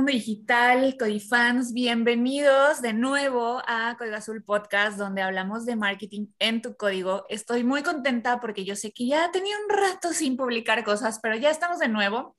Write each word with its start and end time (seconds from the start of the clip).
Mundo 0.00 0.12
digital, 0.12 0.96
Codifans, 0.98 1.74
bienvenidos 1.74 2.80
de 2.80 2.94
nuevo 2.94 3.60
a 3.66 3.96
Código 3.98 4.16
Azul 4.16 4.42
Podcast, 4.42 4.96
donde 4.96 5.20
hablamos 5.20 5.66
de 5.66 5.76
marketing 5.76 6.28
en 6.38 6.62
tu 6.62 6.74
código. 6.74 7.26
Estoy 7.28 7.64
muy 7.64 7.82
contenta 7.82 8.40
porque 8.40 8.64
yo 8.64 8.76
sé 8.76 8.92
que 8.92 9.08
ya 9.08 9.30
tenía 9.30 9.54
un 9.58 9.68
rato 9.68 10.14
sin 10.14 10.38
publicar 10.38 10.84
cosas, 10.84 11.20
pero 11.22 11.36
ya 11.36 11.50
estamos 11.50 11.80
de 11.80 11.88
nuevo 11.88 12.34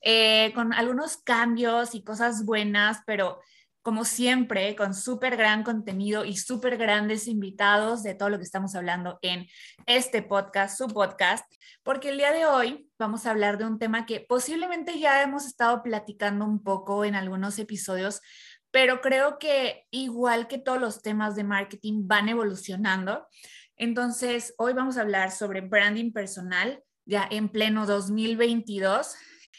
eh, 0.00 0.52
con 0.54 0.72
algunos 0.72 1.18
cambios 1.18 1.94
y 1.94 2.02
cosas 2.02 2.46
buenas, 2.46 3.00
pero 3.04 3.40
como 3.82 4.04
siempre, 4.04 4.76
con 4.76 4.94
súper 4.94 5.36
gran 5.36 5.64
contenido 5.64 6.24
y 6.24 6.36
súper 6.36 6.76
grandes 6.76 7.26
invitados 7.26 8.02
de 8.02 8.14
todo 8.14 8.30
lo 8.30 8.38
que 8.38 8.44
estamos 8.44 8.74
hablando 8.76 9.18
en 9.22 9.46
este 9.86 10.22
podcast, 10.22 10.78
su 10.78 10.86
podcast, 10.86 11.44
porque 11.82 12.10
el 12.10 12.18
día 12.18 12.32
de 12.32 12.46
hoy 12.46 12.88
vamos 12.96 13.26
a 13.26 13.32
hablar 13.32 13.58
de 13.58 13.64
un 13.64 13.80
tema 13.80 14.06
que 14.06 14.20
posiblemente 14.20 15.00
ya 15.00 15.22
hemos 15.22 15.46
estado 15.46 15.82
platicando 15.82 16.44
un 16.44 16.62
poco 16.62 17.04
en 17.04 17.16
algunos 17.16 17.58
episodios, 17.58 18.20
pero 18.70 19.00
creo 19.00 19.38
que 19.38 19.84
igual 19.90 20.46
que 20.46 20.58
todos 20.58 20.80
los 20.80 21.02
temas 21.02 21.34
de 21.34 21.44
marketing 21.44 22.06
van 22.06 22.28
evolucionando. 22.28 23.26
Entonces, 23.76 24.54
hoy 24.58 24.74
vamos 24.74 24.96
a 24.96 25.00
hablar 25.00 25.32
sobre 25.32 25.60
branding 25.60 26.12
personal 26.12 26.82
ya 27.04 27.26
en 27.28 27.48
pleno 27.48 27.84
2022 27.84 29.16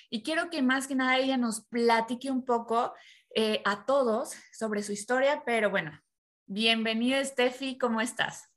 y 0.10 0.24
quiero 0.24 0.50
que 0.50 0.62
más 0.62 0.88
que 0.88 0.96
nada 0.96 1.18
ella 1.18 1.38
nos 1.38 1.66
platique 1.66 2.32
un 2.32 2.46
poco 2.46 2.94
eh, 3.36 3.62
a 3.66 3.86
todos 3.86 4.34
sobre 4.52 4.84
su 4.84 4.92
historia, 4.92 5.42
pero 5.46 5.70
bueno, 5.70 5.92
bienvenida 6.46 7.24
Steffi, 7.26 7.78
¿cómo 7.78 8.00
estás? 8.00 8.50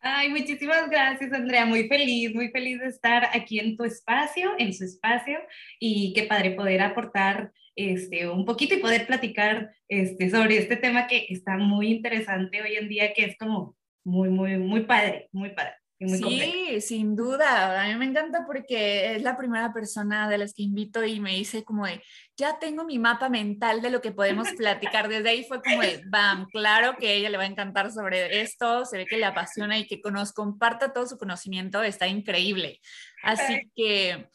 Ay, 0.00 0.28
muchísimas 0.28 0.88
gracias, 0.90 1.32
Andrea. 1.32 1.64
Muy 1.64 1.88
feliz, 1.88 2.34
muy 2.34 2.50
feliz 2.50 2.78
de 2.78 2.86
estar 2.86 3.28
aquí 3.32 3.58
en 3.58 3.76
tu 3.76 3.84
espacio, 3.84 4.52
en 4.58 4.72
su 4.72 4.84
espacio, 4.84 5.40
y 5.80 6.12
qué 6.12 6.24
padre 6.24 6.52
poder 6.52 6.82
aportar 6.82 7.52
este, 7.74 8.28
un 8.28 8.44
poquito 8.44 8.74
y 8.74 8.78
poder 8.78 9.06
platicar 9.06 9.74
este, 9.88 10.30
sobre 10.30 10.58
este 10.58 10.76
tema 10.76 11.06
que 11.06 11.26
está 11.30 11.56
muy 11.56 11.88
interesante 11.88 12.62
hoy 12.62 12.76
en 12.76 12.88
día, 12.88 13.12
que 13.14 13.24
es 13.24 13.38
como 13.38 13.76
muy, 14.04 14.28
muy, 14.28 14.58
muy 14.58 14.82
padre, 14.82 15.28
muy 15.32 15.50
padre 15.50 15.77
sí, 16.00 16.80
sin 16.80 17.16
duda. 17.16 17.82
A 17.82 17.88
mí 17.88 17.96
me 17.96 18.04
encanta 18.04 18.44
porque 18.46 19.16
es 19.16 19.22
la 19.22 19.36
primera 19.36 19.72
persona 19.72 20.28
de 20.28 20.38
las 20.38 20.54
que 20.54 20.62
invito 20.62 21.04
y 21.04 21.20
me 21.20 21.34
dice 21.34 21.64
como 21.64 21.86
de, 21.86 22.02
ya 22.36 22.58
tengo 22.58 22.84
mi 22.84 22.98
mapa 22.98 23.28
mental 23.28 23.82
de 23.82 23.90
lo 23.90 24.00
que 24.00 24.12
podemos 24.12 24.48
platicar. 24.56 25.08
Desde 25.08 25.28
ahí 25.28 25.44
fue 25.44 25.60
como 25.62 25.82
de, 25.82 26.02
bam, 26.06 26.46
claro 26.50 26.96
que 26.98 27.08
a 27.08 27.12
ella 27.12 27.30
le 27.30 27.36
va 27.36 27.42
a 27.42 27.46
encantar 27.46 27.90
sobre 27.90 28.40
esto, 28.40 28.84
se 28.84 28.98
ve 28.98 29.06
que 29.06 29.16
le 29.16 29.24
apasiona 29.24 29.78
y 29.78 29.86
que 29.86 30.00
nos 30.10 30.32
comparta 30.32 30.92
todo 30.92 31.06
su 31.06 31.18
conocimiento, 31.18 31.82
está 31.82 32.06
increíble. 32.06 32.80
Así 33.22 33.70
que, 33.74 34.30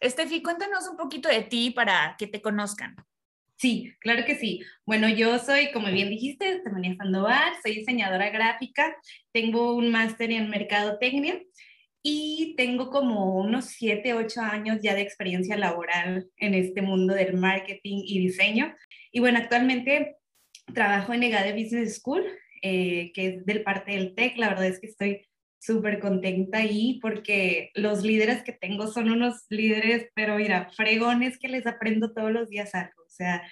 Estefi, 0.00 0.42
cuéntanos 0.42 0.88
un 0.88 0.96
poquito 0.96 1.28
de 1.28 1.42
ti 1.42 1.70
para 1.70 2.16
que 2.18 2.26
te 2.26 2.42
conozcan. 2.42 2.96
Sí, 3.64 3.94
claro 4.00 4.26
que 4.26 4.34
sí. 4.34 4.60
Bueno, 4.84 5.08
yo 5.08 5.38
soy, 5.38 5.72
como 5.72 5.90
bien 5.90 6.10
dijiste, 6.10 6.50
Estefanía 6.50 6.96
Sandoval, 6.96 7.54
soy 7.62 7.76
diseñadora 7.76 8.28
gráfica, 8.28 8.94
tengo 9.32 9.74
un 9.74 9.90
máster 9.90 10.30
en 10.32 10.50
mercadotecnia 10.50 11.40
y 12.02 12.52
tengo 12.58 12.90
como 12.90 13.36
unos 13.36 13.64
7, 13.70 14.12
8 14.12 14.42
años 14.42 14.80
ya 14.82 14.94
de 14.94 15.00
experiencia 15.00 15.56
laboral 15.56 16.28
en 16.36 16.52
este 16.52 16.82
mundo 16.82 17.14
del 17.14 17.38
marketing 17.38 18.02
y 18.04 18.18
diseño. 18.18 18.74
Y 19.10 19.20
bueno, 19.20 19.38
actualmente 19.38 20.18
trabajo 20.74 21.14
en 21.14 21.22
EGADE 21.22 21.54
Business 21.54 21.96
School, 21.96 22.22
eh, 22.60 23.12
que 23.14 23.28
es 23.28 23.46
del 23.46 23.62
parte 23.62 23.92
del 23.92 24.14
TEC. 24.14 24.36
La 24.36 24.50
verdad 24.50 24.66
es 24.66 24.78
que 24.78 24.88
estoy 24.88 25.22
súper 25.64 25.98
contenta 26.00 26.58
ahí 26.58 26.98
porque 27.00 27.70
los 27.74 28.02
líderes 28.02 28.42
que 28.42 28.52
tengo 28.52 28.88
son 28.88 29.10
unos 29.10 29.46
líderes, 29.48 30.08
pero 30.14 30.36
mira, 30.36 30.68
fregones 30.76 31.38
que 31.38 31.48
les 31.48 31.66
aprendo 31.66 32.12
todos 32.12 32.30
los 32.30 32.50
días 32.50 32.74
algo. 32.74 33.02
O 33.04 33.10
sea, 33.16 33.42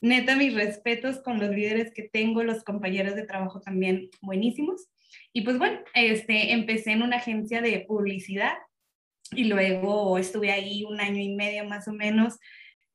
neta, 0.00 0.36
mis 0.36 0.54
respetos 0.54 1.20
con 1.20 1.38
los 1.38 1.50
líderes 1.50 1.92
que 1.94 2.08
tengo, 2.08 2.42
los 2.42 2.64
compañeros 2.64 3.14
de 3.14 3.26
trabajo 3.26 3.60
también 3.60 4.08
buenísimos. 4.20 4.88
Y 5.32 5.42
pues 5.42 5.58
bueno, 5.58 5.80
este, 5.94 6.52
empecé 6.52 6.92
en 6.92 7.02
una 7.02 7.16
agencia 7.16 7.60
de 7.60 7.80
publicidad 7.80 8.54
y 9.32 9.44
luego 9.44 10.18
estuve 10.18 10.50
ahí 10.52 10.84
un 10.84 11.00
año 11.00 11.22
y 11.22 11.34
medio 11.34 11.64
más 11.64 11.88
o 11.88 11.92
menos. 11.92 12.38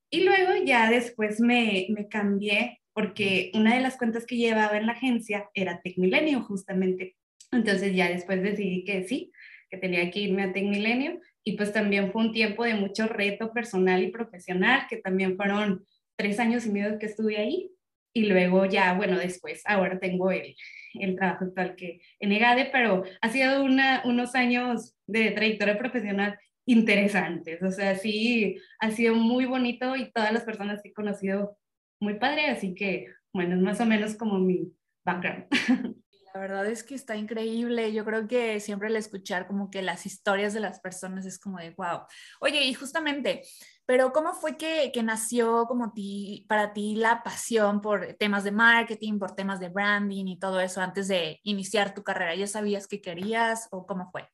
Y 0.09 0.23
luego 0.23 0.63
ya 0.63 0.89
después 0.89 1.39
me, 1.39 1.87
me 1.89 2.07
cambié 2.07 2.79
porque 2.93 3.51
una 3.55 3.75
de 3.75 3.81
las 3.81 3.97
cuentas 3.97 4.25
que 4.25 4.37
llevaba 4.37 4.77
en 4.77 4.85
la 4.85 4.93
agencia 4.93 5.49
era 5.55 5.81
Tecmilenio 5.81 6.43
justamente 6.43 7.15
entonces 7.53 7.95
ya 7.95 8.09
después 8.09 8.41
decidí 8.41 8.83
que 8.83 9.03
sí, 9.07 9.31
que 9.69 9.77
tenía 9.77 10.09
que 10.11 10.19
irme 10.19 10.43
a 10.43 10.53
Tecmilenio 10.53 11.19
y 11.43 11.55
pues 11.55 11.71
también 11.71 12.11
fue 12.11 12.23
un 12.25 12.31
tiempo 12.31 12.63
de 12.63 12.73
mucho 12.73 13.07
reto 13.07 13.53
personal 13.53 14.03
y 14.03 14.11
profesional, 14.11 14.85
que 14.89 14.97
también 14.97 15.35
fueron 15.35 15.85
tres 16.15 16.39
años 16.39 16.65
y 16.65 16.71
medio 16.71 16.99
que 16.99 17.05
estuve 17.05 17.37
ahí 17.37 17.71
y 18.13 18.25
luego 18.27 18.65
ya, 18.65 18.93
bueno, 18.93 19.17
después, 19.17 19.63
ahora 19.65 19.99
tengo 19.99 20.31
el, 20.31 20.55
el 20.93 21.15
trabajo 21.15 21.45
actual 21.45 21.75
que 21.75 21.99
en 22.19 22.31
EGADE, 22.31 22.69
pero 22.71 23.03
ha 23.21 23.29
sido 23.29 23.63
una, 23.63 24.03
unos 24.05 24.35
años 24.35 24.95
de 25.07 25.31
trayectoria 25.31 25.77
profesional 25.77 26.37
interesantes, 26.65 27.61
o 27.61 27.71
sea, 27.71 27.95
sí, 27.95 28.57
ha 28.79 28.91
sido 28.91 29.15
muy 29.15 29.45
bonito 29.45 29.95
y 29.95 30.11
todas 30.11 30.31
las 30.31 30.43
personas 30.43 30.81
que 30.81 30.89
he 30.89 30.93
conocido 30.93 31.57
muy 31.99 32.15
padre, 32.15 32.47
así 32.47 32.75
que, 32.75 33.07
bueno, 33.33 33.55
es 33.55 33.61
más 33.61 33.81
o 33.81 33.85
menos 33.85 34.15
como 34.15 34.39
mi 34.39 34.71
background. 35.03 35.47
La 36.33 36.39
verdad 36.39 36.65
es 36.65 36.83
que 36.83 36.95
está 36.95 37.15
increíble. 37.15 37.93
Yo 37.93 38.03
creo 38.03 38.27
que 38.27 38.59
siempre 38.59 38.87
el 38.87 38.95
escuchar 38.95 39.45
como 39.45 39.69
que 39.69 39.83
las 39.83 40.07
historias 40.07 40.53
de 40.53 40.61
las 40.61 40.79
personas 40.79 41.27
es 41.27 41.37
como 41.37 41.59
de 41.59 41.71
wow. 41.71 42.01
Oye, 42.39 42.63
y 42.63 42.73
justamente, 42.73 43.43
pero 43.85 44.11
¿cómo 44.11 44.33
fue 44.33 44.57
que, 44.57 44.91
que 44.91 45.03
nació 45.03 45.65
como 45.67 45.93
ti, 45.93 46.45
para 46.49 46.73
ti 46.73 46.95
la 46.95 47.21
pasión 47.21 47.81
por 47.81 48.13
temas 48.13 48.43
de 48.43 48.51
marketing, 48.51 49.19
por 49.19 49.35
temas 49.35 49.59
de 49.59 49.69
branding 49.69 50.25
y 50.25 50.39
todo 50.39 50.59
eso 50.59 50.81
antes 50.81 51.07
de 51.07 51.39
iniciar 51.43 51.93
tu 51.93 52.01
carrera? 52.03 52.33
¿Ya 52.33 52.47
sabías 52.47 52.87
que 52.87 52.99
querías 52.99 53.67
o 53.69 53.85
cómo 53.85 54.09
fue? 54.11 54.27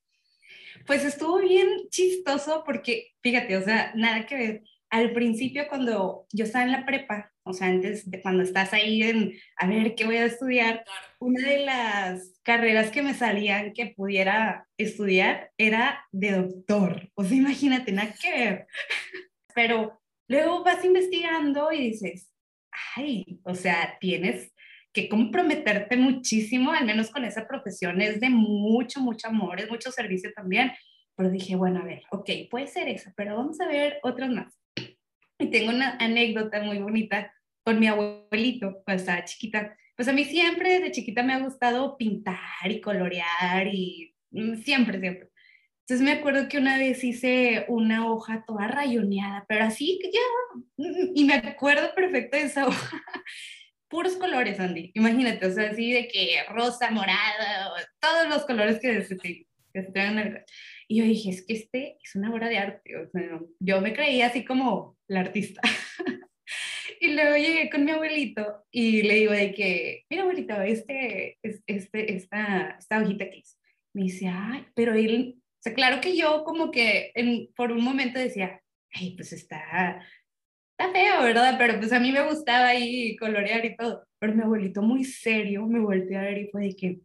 Pues 0.87 1.03
estuvo 1.03 1.39
bien 1.39 1.67
chistoso 1.89 2.63
porque, 2.65 3.13
fíjate, 3.21 3.57
o 3.57 3.61
sea, 3.61 3.91
nada 3.95 4.25
que 4.25 4.35
ver. 4.35 4.63
Al 4.89 5.13
principio, 5.13 5.67
cuando 5.67 6.25
yo 6.31 6.45
estaba 6.45 6.65
en 6.65 6.71
la 6.71 6.85
prepa, 6.85 7.31
o 7.43 7.53
sea, 7.53 7.67
antes 7.67 8.09
de 8.09 8.21
cuando 8.21 8.43
estás 8.43 8.73
ahí 8.73 9.03
en, 9.03 9.33
a 9.57 9.67
ver, 9.67 9.95
¿qué 9.95 10.05
voy 10.05 10.17
a 10.17 10.25
estudiar? 10.25 10.83
Una 11.19 11.47
de 11.47 11.65
las 11.65 12.39
carreras 12.43 12.89
que 12.89 13.03
me 13.03 13.13
salían 13.13 13.73
que 13.73 13.93
pudiera 13.95 14.67
estudiar 14.77 15.51
era 15.57 16.05
de 16.11 16.31
doctor. 16.31 17.11
O 17.13 17.23
sea, 17.23 17.37
imagínate, 17.37 17.91
nada 17.91 18.13
que 18.19 18.31
ver. 18.31 18.67
Pero 19.55 19.99
luego 20.27 20.63
vas 20.63 20.83
investigando 20.83 21.71
y 21.71 21.89
dices, 21.89 22.31
ay, 22.95 23.39
o 23.43 23.55
sea, 23.55 23.97
tienes 23.99 24.51
que 24.93 25.07
comprometerte 25.07 25.97
muchísimo, 25.97 26.71
al 26.71 26.85
menos 26.85 27.11
con 27.11 27.23
esa 27.25 27.47
profesión, 27.47 28.01
es 28.01 28.19
de 28.19 28.29
mucho, 28.29 28.99
mucho 29.01 29.27
amor, 29.27 29.59
es 29.59 29.69
mucho 29.69 29.91
servicio 29.91 30.31
también. 30.35 30.71
Pero 31.15 31.29
dije, 31.29 31.55
bueno, 31.55 31.79
a 31.79 31.85
ver, 31.85 32.03
ok, 32.11 32.29
puede 32.49 32.67
ser 32.67 32.87
eso, 32.87 33.11
pero 33.15 33.35
vamos 33.35 33.59
a 33.59 33.67
ver 33.67 33.99
otras 34.03 34.29
más. 34.29 34.58
Y 35.39 35.47
tengo 35.47 35.69
una 35.71 35.97
anécdota 35.99 36.61
muy 36.61 36.79
bonita 36.79 37.33
con 37.63 37.79
mi 37.79 37.87
abuelito 37.87 38.81
cuando 38.83 39.01
estaba 39.01 39.23
chiquita. 39.23 39.75
Pues 39.95 40.07
a 40.07 40.13
mí 40.13 40.25
siempre 40.25 40.73
desde 40.73 40.91
chiquita 40.91 41.23
me 41.23 41.33
ha 41.33 41.39
gustado 41.39 41.97
pintar 41.97 42.37
y 42.65 42.81
colorear 42.81 43.67
y 43.67 44.15
mm, 44.31 44.55
siempre, 44.57 44.99
siempre. 44.99 45.29
Entonces 45.81 46.05
me 46.05 46.11
acuerdo 46.11 46.47
que 46.47 46.57
una 46.57 46.77
vez 46.77 47.03
hice 47.03 47.65
una 47.67 48.11
hoja 48.11 48.43
toda 48.45 48.67
rayoneada, 48.67 49.45
pero 49.47 49.65
así 49.65 49.97
que 50.01 50.11
ya, 50.11 50.19
mm, 50.77 51.11
y 51.15 51.23
me 51.23 51.35
acuerdo 51.35 51.95
perfecto 51.95 52.37
de 52.37 52.43
esa 52.43 52.67
hoja. 52.67 53.01
Puros 53.87 54.17
colores, 54.17 54.59
Andy. 54.59 54.91
Imagínate, 54.93 55.47
o 55.47 55.51
sea, 55.51 55.71
así 55.71 55.91
de 55.91 56.07
que 56.07 56.43
rosa, 56.49 56.91
morada, 56.91 57.73
todos 57.99 58.27
los 58.29 58.45
colores 58.45 58.79
que 58.79 59.01
se, 59.01 59.17
que 59.17 59.47
se 59.73 59.91
el... 59.95 60.45
Y 60.89 60.97
yo 60.97 61.03
dije, 61.03 61.29
es 61.29 61.45
que 61.45 61.53
este 61.53 61.97
es 62.03 62.15
una 62.15 62.33
obra 62.33 62.49
de 62.49 62.57
arte. 62.57 62.97
O 62.97 63.07
sea, 63.09 63.39
yo 63.59 63.79
me 63.79 63.93
creía 63.93 64.27
así 64.27 64.43
como 64.43 64.97
la 65.07 65.21
artista. 65.21 65.61
Y 67.01 67.13
luego 67.13 67.37
llegué 67.37 67.69
con 67.69 67.85
mi 67.85 67.91
abuelito 67.91 68.65
y 68.71 69.03
le 69.03 69.15
digo 69.15 69.31
de 69.31 69.53
que, 69.53 70.03
mira 70.09 70.23
abuelito, 70.23 70.61
este, 70.61 71.37
este, 71.41 72.13
esta, 72.13 72.75
esta 72.77 72.99
hojita 72.99 73.29
que 73.29 73.39
es. 73.39 73.57
Me 73.93 74.03
dice, 74.03 74.27
ay, 74.27 74.65
pero 74.75 74.93
él, 74.93 75.35
o 75.37 75.61
sea, 75.61 75.73
claro 75.73 76.01
que 76.01 76.17
yo 76.17 76.43
como 76.43 76.71
que 76.71 77.11
en, 77.15 77.53
por 77.55 77.71
un 77.71 77.83
momento 77.83 78.19
decía, 78.19 78.61
ay, 78.93 79.15
pues 79.15 79.31
está, 79.31 80.05
está 80.77 80.91
feo, 80.91 81.23
¿verdad? 81.23 81.55
Pero 81.57 81.79
pues 81.79 81.93
a 81.93 81.99
mí 82.01 82.11
me 82.11 82.27
gustaba 82.27 82.67
ahí 82.67 83.15
colorear 83.15 83.63
y 83.63 83.77
todo. 83.77 84.05
Pero 84.19 84.35
mi 84.35 84.43
abuelito 84.43 84.81
muy 84.81 85.05
serio 85.05 85.65
me 85.67 85.79
volteó 85.79 86.19
a 86.19 86.23
ver 86.23 86.39
y 86.39 86.49
fue 86.49 86.63
de 86.63 86.75
que, 86.75 86.99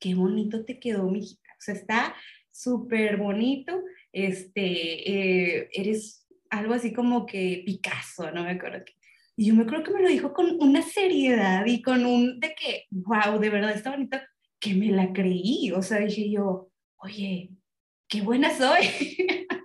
qué 0.00 0.14
bonito 0.14 0.64
te 0.64 0.80
quedó, 0.80 1.08
mijita. 1.08 1.50
O 1.52 1.60
sea, 1.60 1.74
está 1.74 2.16
súper 2.62 3.16
bonito. 3.16 3.82
Este, 4.12 5.60
eh, 5.60 5.68
eres 5.72 6.26
algo 6.50 6.74
así 6.74 6.92
como 6.92 7.26
que 7.26 7.62
Picasso, 7.64 8.30
no 8.32 8.44
me 8.44 8.50
acuerdo. 8.50 8.84
Y 9.36 9.46
yo 9.46 9.54
me 9.54 9.62
acuerdo 9.62 9.84
que 9.84 9.92
me 9.92 10.02
lo 10.02 10.08
dijo 10.08 10.32
con 10.32 10.60
una 10.60 10.82
seriedad 10.82 11.64
y 11.66 11.80
con 11.80 12.04
un 12.04 12.40
de 12.40 12.54
que, 12.54 12.84
wow, 12.90 13.38
de 13.38 13.50
verdad 13.50 13.72
está 13.72 13.90
bonito, 13.90 14.18
que 14.58 14.74
me 14.74 14.88
la 14.88 15.12
creí. 15.12 15.70
O 15.72 15.82
sea, 15.82 15.98
dije 16.00 16.30
yo, 16.30 16.70
oye, 16.98 17.50
qué 18.08 18.20
buena 18.20 18.50
soy. 18.56 18.82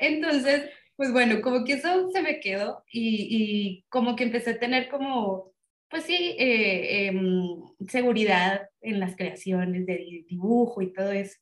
Entonces, 0.00 0.68
pues 0.96 1.12
bueno, 1.12 1.40
como 1.40 1.64
que 1.64 1.74
eso 1.74 2.10
se 2.10 2.22
me 2.22 2.40
quedó 2.40 2.84
y, 2.92 3.26
y 3.30 3.84
como 3.88 4.16
que 4.16 4.24
empecé 4.24 4.50
a 4.50 4.58
tener 4.58 4.88
como, 4.90 5.54
pues 5.88 6.04
sí, 6.04 6.36
eh, 6.38 7.06
em, 7.06 7.62
seguridad 7.88 8.68
en 8.82 9.00
las 9.00 9.16
creaciones 9.16 9.86
de 9.86 10.24
dibujo 10.28 10.82
y 10.82 10.92
todo 10.92 11.12
eso. 11.12 11.38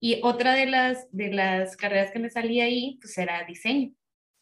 Y 0.00 0.20
otra 0.22 0.54
de 0.54 0.66
las, 0.66 1.06
de 1.12 1.32
las 1.32 1.76
carreras 1.76 2.10
que 2.10 2.18
me 2.18 2.30
salía 2.30 2.64
ahí, 2.64 2.98
pues 3.00 3.16
era 3.18 3.44
diseño. 3.44 3.92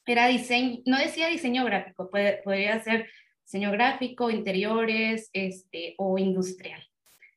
Era 0.06 0.28
diseño, 0.28 0.78
no 0.86 0.98
decía 0.98 1.28
diseño 1.28 1.64
gráfico, 1.64 2.08
puede, 2.10 2.40
podría 2.42 2.80
ser 2.82 3.10
diseño 3.44 3.72
gráfico, 3.72 4.30
interiores, 4.30 5.28
este, 5.32 5.94
o 5.98 6.16
industrial. 6.16 6.82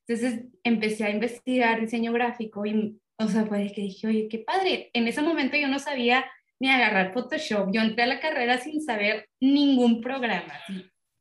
Entonces 0.07 0.45
empecé 0.63 1.05
a 1.05 1.09
investigar 1.09 1.81
diseño 1.81 2.13
gráfico 2.13 2.65
y, 2.65 2.99
o 3.17 3.27
sea, 3.27 3.45
fue 3.45 3.71
que 3.73 3.81
dije, 3.81 4.07
oye, 4.07 4.27
qué 4.29 4.39
padre. 4.39 4.89
En 4.93 5.07
ese 5.07 5.21
momento 5.21 5.57
yo 5.57 5.67
no 5.67 5.79
sabía 5.79 6.25
ni 6.59 6.69
agarrar 6.69 7.13
Photoshop. 7.13 7.69
Yo 7.73 7.81
entré 7.81 8.03
a 8.03 8.07
la 8.07 8.19
carrera 8.19 8.57
sin 8.59 8.81
saber 8.81 9.27
ningún 9.39 10.01
programa, 10.01 10.53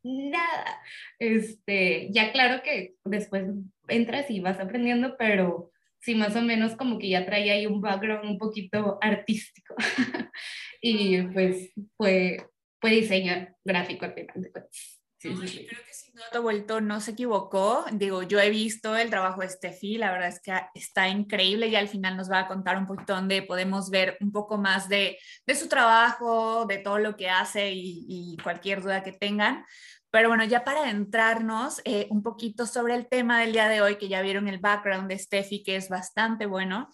nada. 0.03 0.81
Este, 1.19 2.09
ya 2.11 2.33
claro 2.33 2.63
que 2.63 2.95
después 3.05 3.45
entras 3.89 4.31
y 4.31 4.41
vas 4.41 4.61
aprendiendo, 4.61 5.17
pero 5.19 5.71
sí, 6.01 6.15
más 6.15 6.35
o 6.37 6.43
menos 6.43 6.77
como 6.77 6.99
que 6.99 7.09
ya 7.09 7.25
traía 7.25 7.55
ahí 7.55 7.67
un 7.67 7.81
background 7.81 8.31
un 8.31 8.39
poquito 8.39 8.99
artístico. 9.01 9.75
y 10.81 11.23
pues 11.23 11.73
fue, 11.97 12.47
fue 12.81 12.91
diseño 12.91 13.49
gráfico 13.65 14.05
al 14.05 14.15
final 14.15 14.43
de 14.43 14.53
cuentas. 14.53 15.01
Sí, 15.21 15.37
sí, 15.47 15.67
Creo 15.67 15.83
que 15.85 15.93
si 15.93 16.13
no, 16.33 16.43
vuelto 16.43 16.81
no 16.81 16.99
se 16.99 17.11
equivocó. 17.11 17.85
Digo, 17.93 18.23
yo 18.23 18.41
he 18.41 18.49
visto 18.49 18.97
el 18.97 19.11
trabajo 19.11 19.43
de 19.43 19.51
Steffi, 19.51 19.99
la 19.99 20.13
verdad 20.13 20.29
es 20.29 20.41
que 20.41 20.53
está 20.75 21.09
increíble 21.09 21.67
y 21.69 21.77
al 21.77 21.89
final 21.89 22.17
nos 22.17 22.31
va 22.31 22.41
a 22.41 22.49
contar 22.49 22.79
un 22.79 22.87
poquito 22.87 23.15
donde 23.15 23.43
podemos 23.43 23.91
ver 23.91 24.17
un 24.21 24.33
poco 24.33 24.57
más 24.57 24.89
de, 24.89 25.19
de 25.47 25.55
su 25.55 25.69
trabajo, 25.69 26.65
de 26.65 26.79
todo 26.79 26.99
lo 26.99 27.17
que 27.17 27.29
hace 27.29 27.73
y, 27.73 28.07
y, 28.09 28.39
cualquier 28.43 28.81
duda 28.81 29.03
que 29.03 29.13
tengan. 29.13 29.67
Pero 30.11 30.29
bueno, 30.29 30.45
ya 30.45 30.65
para 30.65 30.83
adentrarnos 30.83 31.81
eh, 31.85 32.07
un 32.11 32.23
poquito 32.23 32.67
sobre 32.67 32.95
el 32.95 33.09
tema 33.09 33.41
del 33.41 33.53
día 33.53 33.69
de 33.69 33.81
hoy, 33.81 33.97
que 33.97 34.09
ya 34.09 34.23
vieron 34.23 34.49
el 34.49 34.59
background 34.59 35.09
de 35.09 35.19
Steffi, 35.19 35.63
que 35.63 35.77
es 35.77 35.89
bastante 35.89 36.47
bueno. 36.47 36.89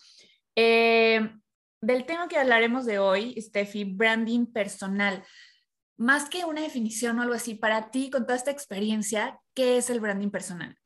Eh, 0.54 1.30
del 1.80 2.04
tema 2.04 2.28
que 2.28 2.38
hablaremos 2.38 2.84
de 2.84 2.98
hoy, 2.98 3.40
Steffi, 3.40 3.84
branding 3.84 4.46
personal 4.46 5.22
más 5.96 6.28
que 6.28 6.44
una 6.44 6.62
definición 6.62 7.18
o 7.18 7.22
algo 7.22 7.34
así, 7.34 7.54
para 7.54 7.90
ti, 7.90 8.10
con 8.10 8.24
toda 8.24 8.36
esta 8.36 8.50
experiencia, 8.50 9.38
¿qué 9.54 9.78
es 9.78 9.90
el 9.90 10.00
branding 10.00 10.30
personal? 10.30 10.76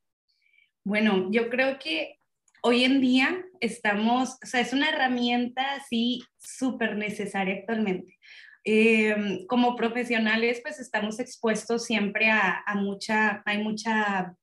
Bueno, 0.85 1.29
yo 1.31 1.51
creo 1.51 1.79
que 1.79 2.19
hoy 2.63 2.85
en 2.85 3.01
día 3.01 3.45
estamos, 3.61 4.39
o 4.43 4.47
sea, 4.47 4.61
es 4.61 4.73
una 4.73 4.89
herramienta 4.89 5.75
así 5.75 6.23
súper 6.39 6.97
necesaria 6.97 7.57
actualmente. 7.57 8.19
Eh, 8.65 9.47
como 9.49 9.75
profesionales, 9.77 10.61
pues 10.63 10.81
estamos 10.81 11.19
expuestos 11.19 11.85
siempre 11.87 12.31
a, 12.31 12.63
mucha, 12.77 13.43
hay 13.47 13.63
mucha 13.63 14.35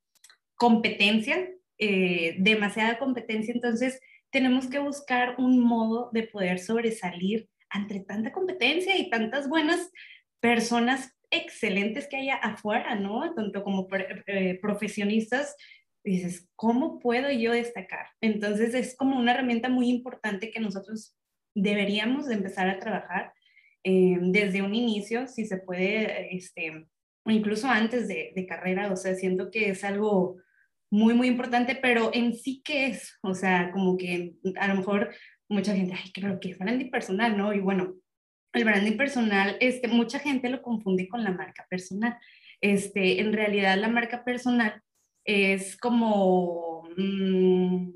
competencia, 0.55 1.49
eh, 1.77 2.35
demasiada 2.39 2.97
competencia, 2.97 3.53
entonces 3.53 3.99
tenemos 4.31 4.67
que 4.67 4.79
buscar 4.79 5.35
un 5.37 5.59
modo 5.59 6.09
de 6.13 6.23
poder 6.23 6.59
sobresalir 6.59 7.47
ante 7.69 7.99
tanta 7.99 8.31
competencia 8.31 8.97
y 8.97 9.09
tantas 9.09 9.47
buenas 9.47 9.91
personas 10.39 11.13
excelentes 11.29 12.07
que 12.07 12.17
haya 12.17 12.35
afuera, 12.35 12.95
¿no? 12.95 13.33
Tanto 13.35 13.63
como 13.63 13.87
eh, 14.27 14.57
profesionistas, 14.61 15.55
dices, 16.03 16.49
¿cómo 16.55 16.99
puedo 16.99 17.29
yo 17.31 17.51
destacar? 17.51 18.07
Entonces 18.21 18.73
es 18.73 18.95
como 18.95 19.19
una 19.19 19.33
herramienta 19.33 19.69
muy 19.69 19.89
importante 19.89 20.51
que 20.51 20.59
nosotros 20.59 21.15
deberíamos 21.53 22.27
de 22.27 22.35
empezar 22.35 22.69
a 22.69 22.79
trabajar 22.79 23.33
eh, 23.83 24.17
desde 24.21 24.61
un 24.61 24.75
inicio, 24.75 25.27
si 25.27 25.45
se 25.45 25.57
puede, 25.57 26.35
este, 26.35 26.87
incluso 27.25 27.67
antes 27.67 28.07
de, 28.07 28.33
de, 28.35 28.45
carrera, 28.45 28.91
o 28.91 28.95
sea, 28.95 29.15
siento 29.15 29.49
que 29.51 29.69
es 29.69 29.83
algo 29.83 30.37
muy, 30.89 31.13
muy 31.13 31.27
importante, 31.27 31.75
pero 31.75 32.11
en 32.13 32.33
sí, 32.35 32.61
¿qué 32.63 32.87
es? 32.87 33.17
O 33.21 33.33
sea, 33.33 33.71
como 33.71 33.97
que 33.97 34.33
a 34.59 34.67
lo 34.67 34.75
mejor 34.75 35.13
mucha 35.49 35.75
gente, 35.75 35.95
ay, 35.95 36.11
creo 36.11 36.39
que 36.39 36.51
es 36.51 36.57
branding 36.57 36.89
personal, 36.89 37.37
¿no? 37.37 37.53
Y 37.53 37.59
bueno, 37.59 37.95
el 38.53 38.65
branding 38.65 38.97
personal, 38.97 39.57
este, 39.59 39.87
mucha 39.87 40.19
gente 40.19 40.49
lo 40.49 40.61
confunde 40.61 41.07
con 41.07 41.23
la 41.23 41.31
marca 41.31 41.65
personal. 41.69 42.17
Este, 42.61 43.19
en 43.21 43.33
realidad 43.33 43.77
la 43.77 43.89
marca 43.89 44.23
personal 44.23 44.81
es 45.25 45.77
como, 45.77 46.87
mm, 46.97 47.91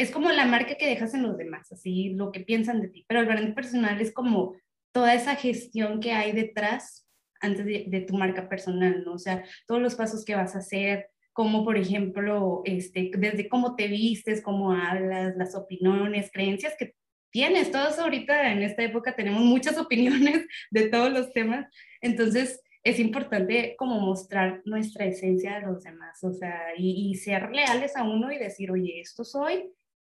es 0.00 0.10
como 0.10 0.30
la 0.30 0.46
marca 0.46 0.76
que 0.76 0.86
dejas 0.86 1.14
en 1.14 1.22
los 1.22 1.36
demás, 1.36 1.70
así 1.72 2.10
lo 2.10 2.32
que 2.32 2.40
piensan 2.40 2.80
de 2.80 2.88
ti, 2.88 3.04
pero 3.06 3.20
el 3.20 3.26
branding 3.26 3.54
personal 3.54 4.00
es 4.00 4.12
como 4.12 4.56
toda 4.92 5.14
esa 5.14 5.36
gestión 5.36 6.00
que 6.00 6.12
hay 6.12 6.32
detrás 6.32 7.06
antes 7.40 7.64
de, 7.64 7.84
de 7.86 8.00
tu 8.00 8.14
marca 8.14 8.48
personal, 8.48 9.02
¿no? 9.04 9.14
O 9.14 9.18
sea, 9.18 9.44
todos 9.66 9.80
los 9.80 9.94
pasos 9.94 10.24
que 10.24 10.34
vas 10.34 10.54
a 10.54 10.60
hacer, 10.60 11.08
como 11.32 11.64
por 11.64 11.76
ejemplo, 11.76 12.62
este, 12.64 13.10
desde 13.16 13.48
cómo 13.48 13.76
te 13.76 13.88
vistes, 13.88 14.42
cómo 14.42 14.72
hablas, 14.72 15.36
las 15.36 15.54
opiniones, 15.54 16.30
creencias 16.32 16.74
que 16.78 16.94
tienes, 17.30 17.70
todos 17.70 17.98
ahorita 17.98 18.52
en 18.52 18.62
esta 18.62 18.82
época 18.82 19.14
tenemos 19.14 19.42
muchas 19.42 19.78
opiniones 19.78 20.46
de 20.70 20.88
todos 20.88 21.12
los 21.12 21.32
temas, 21.32 21.66
entonces 22.00 22.60
es 22.82 22.98
importante 22.98 23.74
como 23.78 24.00
mostrar 24.00 24.62
nuestra 24.64 25.04
esencia 25.04 25.56
a 25.56 25.60
los 25.60 25.82
demás, 25.82 26.22
o 26.24 26.32
sea, 26.32 26.72
y, 26.76 27.14
ser 27.16 27.50
leales 27.50 27.96
a 27.96 28.04
uno 28.04 28.32
y 28.32 28.38
decir, 28.38 28.70
oye, 28.70 29.00
esto 29.00 29.24
soy, 29.24 29.70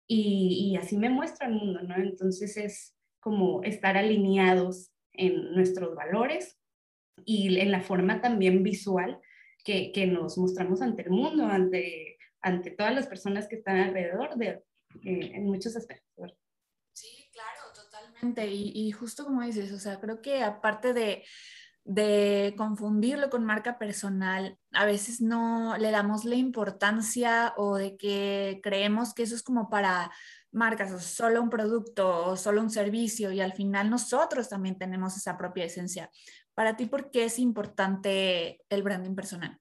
y, 0.08 0.72
y 0.72 0.76
así 0.76 0.96
me 0.96 1.10
muestra 1.10 1.46
el 1.46 1.54
mundo, 1.54 1.82
¿no? 1.82 1.96
Entonces 1.96 2.56
es 2.56 2.96
como 3.20 3.62
estar 3.62 3.96
alineados 3.96 4.90
en 5.12 5.52
nuestros 5.54 5.94
valores 5.94 6.58
y 7.24 7.58
en 7.58 7.70
la 7.70 7.80
forma 7.80 8.20
también 8.20 8.62
visual 8.62 9.20
que, 9.64 9.92
que 9.92 10.06
nos 10.06 10.38
mostramos 10.38 10.80
ante 10.80 11.02
el 11.02 11.10
mundo, 11.10 11.44
ante, 11.44 12.16
ante 12.40 12.70
todas 12.70 12.94
las 12.94 13.06
personas 13.06 13.48
que 13.48 13.56
están 13.56 13.76
alrededor 13.76 14.36
de, 14.36 14.48
eh, 15.04 15.32
en 15.34 15.44
muchos 15.44 15.76
aspectos. 15.76 16.08
Y, 18.46 18.90
justo 18.92 19.24
como 19.24 19.42
dices, 19.42 19.72
o 19.72 19.78
sea, 19.78 20.00
creo 20.00 20.20
que 20.20 20.42
aparte 20.42 20.92
de, 20.92 21.24
de 21.88 22.54
confundirlo 22.58 23.30
con 23.30 23.46
marca 23.46 23.78
personal, 23.78 24.58
a 24.72 24.84
veces 24.84 25.22
no 25.22 25.78
le 25.78 25.90
damos 25.90 26.26
la 26.26 26.34
importancia 26.36 27.54
o 27.56 27.76
de 27.76 27.96
que 27.96 28.60
creemos 28.62 29.14
que 29.14 29.22
eso 29.22 29.34
es 29.34 29.42
como 29.42 29.70
para 29.70 30.12
marcas, 30.52 30.92
o 30.92 31.00
solo 31.00 31.42
un 31.42 31.48
producto 31.48 32.26
o 32.26 32.36
solo 32.36 32.60
un 32.60 32.68
servicio 32.68 33.32
y 33.32 33.40
al 33.40 33.54
final 33.54 33.88
nosotros 33.88 34.50
también 34.50 34.76
tenemos 34.76 35.16
esa 35.16 35.38
propia 35.38 35.64
esencia. 35.64 36.10
Para 36.54 36.76
ti, 36.76 36.84
¿por 36.84 37.10
qué 37.10 37.24
es 37.24 37.38
importante 37.38 38.60
el 38.68 38.82
branding 38.82 39.14
personal? 39.14 39.58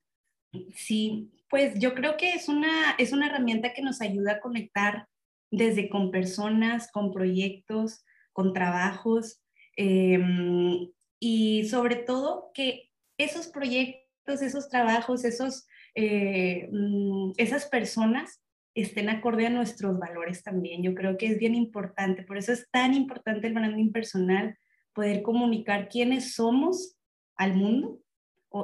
Sí, 0.76 1.32
pues 1.50 1.80
yo 1.80 1.96
creo 1.96 2.18
que 2.18 2.32
es 2.34 2.50
una, 2.50 2.92
es 2.98 3.14
una 3.14 3.28
herramienta 3.28 3.72
que 3.74 3.82
nos 3.82 4.02
ayuda 4.02 4.34
a 4.34 4.40
conectar 4.42 5.08
desde 5.50 5.88
con 5.88 6.12
personas, 6.12 6.92
con 6.92 7.14
proyectos, 7.14 8.04
con 8.34 8.52
trabajos 8.52 9.42
em, 9.78 10.90
y 11.20 11.68
sobre 11.70 11.96
todo 11.96 12.52
que 12.54 12.92
esos 13.18 13.48
proyectos, 13.48 14.42
esos 14.42 14.70
trabajos, 14.70 15.26
esos, 15.26 15.68
eh, 15.96 16.70
mm, 16.72 17.32
esas 17.38 17.66
personas 17.66 18.42
estén 18.76 19.10
acorde 19.10 19.48
a 19.48 19.50
nuestros 19.50 19.98
valores 19.98 20.44
también. 20.44 20.84
Yo 20.84 20.94
creo 20.94 21.18
que 21.18 21.28
es 21.28 21.40
bien 21.40 21.56
importante, 21.56 22.24
por 22.24 22.38
eso 22.38 22.54
es 22.54 22.70
tan 22.70 22.94
importante 22.94 23.48
el 23.48 23.54
branding 23.54 23.92
personal, 23.92 24.56
poder 24.94 25.24
comunicar 25.24 25.90
quiénes 25.90 26.36
somos 26.36 26.96
al 27.36 27.56
mundo 27.56 28.00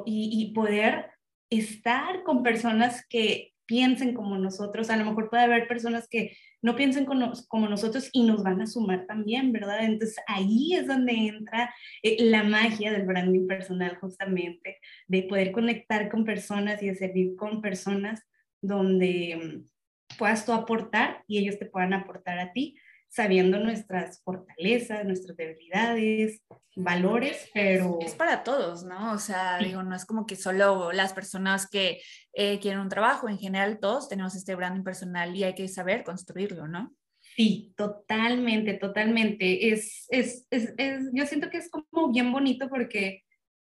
y, 0.06 0.30
y 0.32 0.54
poder 0.54 1.12
estar 1.50 2.24
con 2.24 2.44
personas 2.44 3.06
que 3.08 3.53
piensen 3.74 4.14
como 4.14 4.38
nosotros. 4.38 4.92
A 4.92 4.98
lo 4.98 5.06
mejor 5.06 5.32
puede 5.32 5.46
haber 5.46 5.68
personas 5.68 6.08
que 6.08 6.38
no 6.62 6.76
piensen 6.76 7.06
como, 7.06 7.68
nosotros 7.68 8.08
y 8.14 8.22
nos 8.22 8.44
van 8.44 8.62
a 8.62 8.68
sumar 8.68 9.08
también, 9.08 9.52
¿verdad? 9.52 9.84
Entonces 9.84 10.18
ahí 10.28 10.76
es 10.76 10.86
donde 10.86 11.14
entra 11.14 11.74
eh, 12.04 12.18
la 12.20 12.44
magia 12.44 12.92
del 12.92 13.08
branding 13.08 13.48
personal 13.48 13.98
justamente, 14.00 14.78
de 15.08 15.24
poder 15.24 15.52
conectar 15.52 16.08
con 16.12 16.24
personas 16.24 16.84
y 16.84 16.90
de 16.90 16.96
servir 16.96 17.36
con 17.36 17.64
personas 17.64 18.22
donde 18.62 19.40
mm, 19.42 20.18
puedas 20.20 20.46
tú 20.46 20.54
aportar 20.54 21.24
y 21.28 21.40
ellos 21.40 21.58
te 21.58 21.66
puedan 21.66 21.94
aportar 21.94 22.38
a 22.38 22.54
ti, 22.54 22.76
sabiendo 23.14 23.60
nuestras 23.60 24.24
fortalezas, 24.24 25.06
nuestras 25.06 25.38
debilidades, 25.38 26.42
valores, 26.76 27.48
pero... 27.54 28.00
Es 28.02 28.16
para 28.16 28.44
todos, 28.44 28.84
¿no? 28.86 29.14
O 29.14 29.20
sea, 29.20 29.60
digo, 29.60 29.84
no 29.84 29.96
es 29.96 30.04
como 30.04 30.26
que 30.26 30.36
solo 30.36 30.92
las 30.92 31.14
personas 31.14 31.70
que 31.70 32.02
eh, 32.34 32.58
quieren 32.60 32.80
un 32.80 32.90
trabajo, 32.90 33.30
en 33.30 33.38
general 33.38 33.78
todos 33.80 34.10
tenemos 34.10 34.34
este 34.36 34.56
branding 34.56 34.84
personal 34.84 35.36
y 35.36 35.44
hay 35.44 35.54
que 35.54 35.68
saber 35.68 36.04
construirlo, 36.04 36.68
¿no? 36.68 36.92
Sí, 37.36 37.72
totalmente, 37.78 38.74
totalmente. 38.74 39.72
Es, 39.72 40.08
es, 40.10 40.48
es, 40.50 40.74
es, 40.78 41.12
yo 41.14 41.28
siento 41.28 41.52
que 41.52 41.58
es 41.58 41.70
como 41.70 42.12
bien 42.12 42.32
bonito 42.32 42.68
porque 42.68 43.22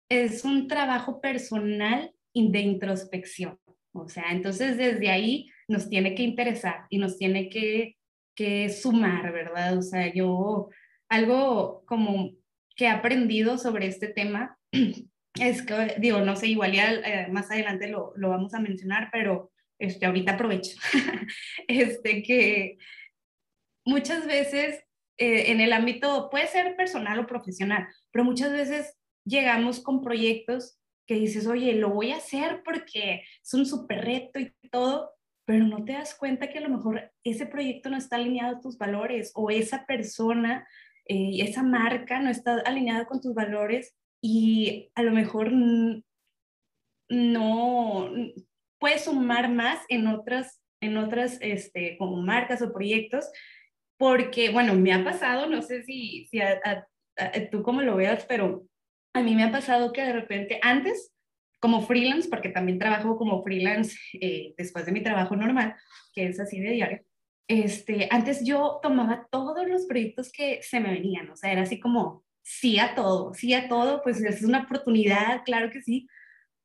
es 0.09 0.45
un 0.45 0.67
trabajo 0.67 1.21
personal 1.21 2.13
de 2.35 2.61
introspección. 2.61 3.61
O 3.93 4.09
sea, 4.09 4.25
entonces 4.31 4.77
desde 4.77 5.09
ahí 5.09 5.49
nos 5.69 5.89
tiene 5.89 6.17
que 6.17 6.25
interesar 6.25 6.87
y 6.91 6.99
nos 6.99 7.17
tiene 7.17 7.49
que, 7.49 7.97
que 8.37 8.69
sumar, 8.71 9.33
¿verdad? 9.33 9.79
O 9.79 9.83
sea, 9.83 10.13
yo 10.13 10.69
algo 11.09 11.85
como 11.87 12.33
que 12.77 12.85
he 12.85 12.89
aprendido 12.89 13.59
sobre 13.59 13.87
este 13.87 14.09
tema 14.09 14.57
es 15.41 15.63
que, 15.63 15.97
digo, 15.99 16.21
no 16.21 16.37
sé, 16.37 16.47
igual 16.47 16.73
ya 16.73 16.93
eh, 16.93 17.29
más 17.33 17.51
adelante 17.51 17.89
lo, 17.89 18.13
lo, 18.17 18.29
vamos 18.29 18.55
a 18.55 18.61
mencionar, 18.61 19.09
pero 19.11 19.51
este, 19.79 20.07
ahorita 20.07 20.35
aprovecho, 20.35 20.77
este, 21.69 22.23
que 22.23 22.79
muchas 23.85 24.27
veces 24.27 24.87
eh, 25.19 25.51
en 25.51 25.61
el 25.61 25.73
ámbito, 25.73 26.29
puede 26.31 26.47
ser 26.47 26.77
personal 26.77 27.19
o 27.19 27.27
profesional, 27.27 27.89
pero 28.11 28.25
muchas 28.25 28.53
veces 28.53 28.95
llegamos 29.25 29.81
con 29.81 30.03
proyectos 30.03 30.79
que 31.07 31.15
dices, 31.15 31.47
oye, 31.47 31.73
lo 31.75 31.91
voy 31.91 32.11
a 32.11 32.19
hacer 32.19 32.63
porque 32.65 33.23
es 33.43 33.55
un 33.55 33.65
súper 33.65 34.05
reto 34.05 34.41
y 34.41 34.53
todo, 34.71 35.13
pero 35.47 35.65
no 35.65 35.85
te 35.85 35.93
das 35.93 36.15
cuenta 36.15 36.49
que 36.51 36.59
a 36.59 36.63
lo 36.63 36.69
mejor 36.69 37.13
ese 37.25 37.47
proyecto 37.47 37.89
no 37.89 37.97
está 37.97 38.17
alineado 38.17 38.57
a 38.57 38.61
tus 38.61 38.77
valores 38.77 39.33
o 39.35 39.51
esa 39.51 39.87
persona 39.87 40.67
eh, 41.09 41.43
esa 41.43 41.63
marca 41.63 42.21
no 42.21 42.31
está 42.31 42.61
alineada 42.65 43.07
con 43.07 43.21
tus 43.21 43.33
valores 43.33 43.97
y 44.21 44.91
a 44.97 45.03
lo 45.03 45.13
mejor 45.13 45.53
no 47.09 48.11
puedes 48.81 49.05
sumar 49.05 49.49
más 49.49 49.79
en 49.89 50.09
otras, 50.09 50.61
en 50.81 50.97
otras 50.97 51.39
este, 51.41 51.97
como 51.97 52.17
marcas 52.17 52.61
o 52.61 52.73
proyectos, 52.73 53.31
porque, 53.99 54.51
bueno, 54.51 54.75
me 54.75 54.93
ha 54.93 55.05
pasado, 55.05 55.47
no 55.47 55.63
sé 55.63 55.85
si, 55.85 56.27
si 56.27 56.41
tú 57.51 57.63
cómo 57.63 57.83
lo 57.83 57.97
veas, 57.97 58.27
pero 58.27 58.67
a 59.15 59.23
mí 59.23 59.37
me 59.37 59.45
ha 59.45 59.53
pasado 59.53 59.93
que 59.93 60.03
de 60.03 60.13
repente 60.13 60.59
antes, 60.61 61.15
como 61.67 61.85
freelance, 61.85 62.29
porque 62.29 62.51
también 62.51 62.79
trabajo 62.79 63.17
como 63.17 63.43
freelance 63.43 63.99
eh, 64.21 64.55
después 64.57 64.87
de 64.87 64.93
mi 64.93 65.03
trabajo 65.03 65.35
normal, 65.35 65.75
que 66.15 66.29
es 66.29 66.39
así 66.39 66.61
de 66.61 66.71
diario, 66.71 67.03
este, 67.49 68.07
antes 68.13 68.45
yo 68.45 68.79
tomaba 68.85 69.27
todos 69.33 69.69
los 69.69 69.85
proyectos 69.87 70.31
que 70.31 70.61
se 70.63 70.79
me 70.79 70.93
venían, 70.93 71.29
o 71.29 71.35
sea, 71.35 71.51
era 71.51 71.63
así 71.63 71.81
como, 71.81 72.25
sí 72.45 72.79
a 72.79 72.95
todo, 72.95 73.35
sí 73.35 73.53
a 73.53 73.69
todo, 73.69 74.01
pues 74.05 74.23
es 74.23 74.45
una 74.45 74.63
oportunidad, 74.63 75.43
claro 75.45 75.69
que 75.73 75.83
sí, 75.83 76.07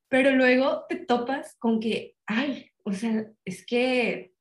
pero 0.08 0.30
luego 0.30 0.84
te 0.88 0.94
topas 0.94 1.56
con 1.58 1.80
que, 1.80 2.14
ay, 2.26 2.70
o 2.84 2.92
sea, 2.92 3.26
es 3.44 3.66
que, 3.66 4.32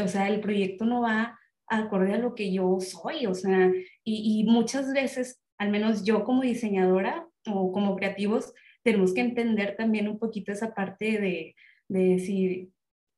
o 0.00 0.06
sea, 0.06 0.28
el 0.28 0.38
proyecto 0.38 0.84
no 0.84 1.00
va 1.00 1.36
acorde 1.66 2.12
a 2.12 2.18
lo 2.18 2.36
que 2.36 2.52
yo 2.52 2.78
soy, 2.78 3.26
o 3.26 3.34
sea, 3.34 3.72
y, 4.04 4.40
y 4.40 4.44
muchas 4.44 4.92
veces, 4.92 5.42
al 5.58 5.70
menos 5.70 6.04
yo 6.04 6.22
como 6.22 6.42
diseñadora 6.42 7.26
o 7.48 7.72
como 7.72 7.96
creativos, 7.96 8.54
tenemos 8.82 9.14
que 9.14 9.20
entender 9.20 9.76
también 9.76 10.08
un 10.08 10.18
poquito 10.18 10.52
esa 10.52 10.74
parte 10.74 11.20
de, 11.20 11.54
de 11.88 12.00
decir, 12.00 12.70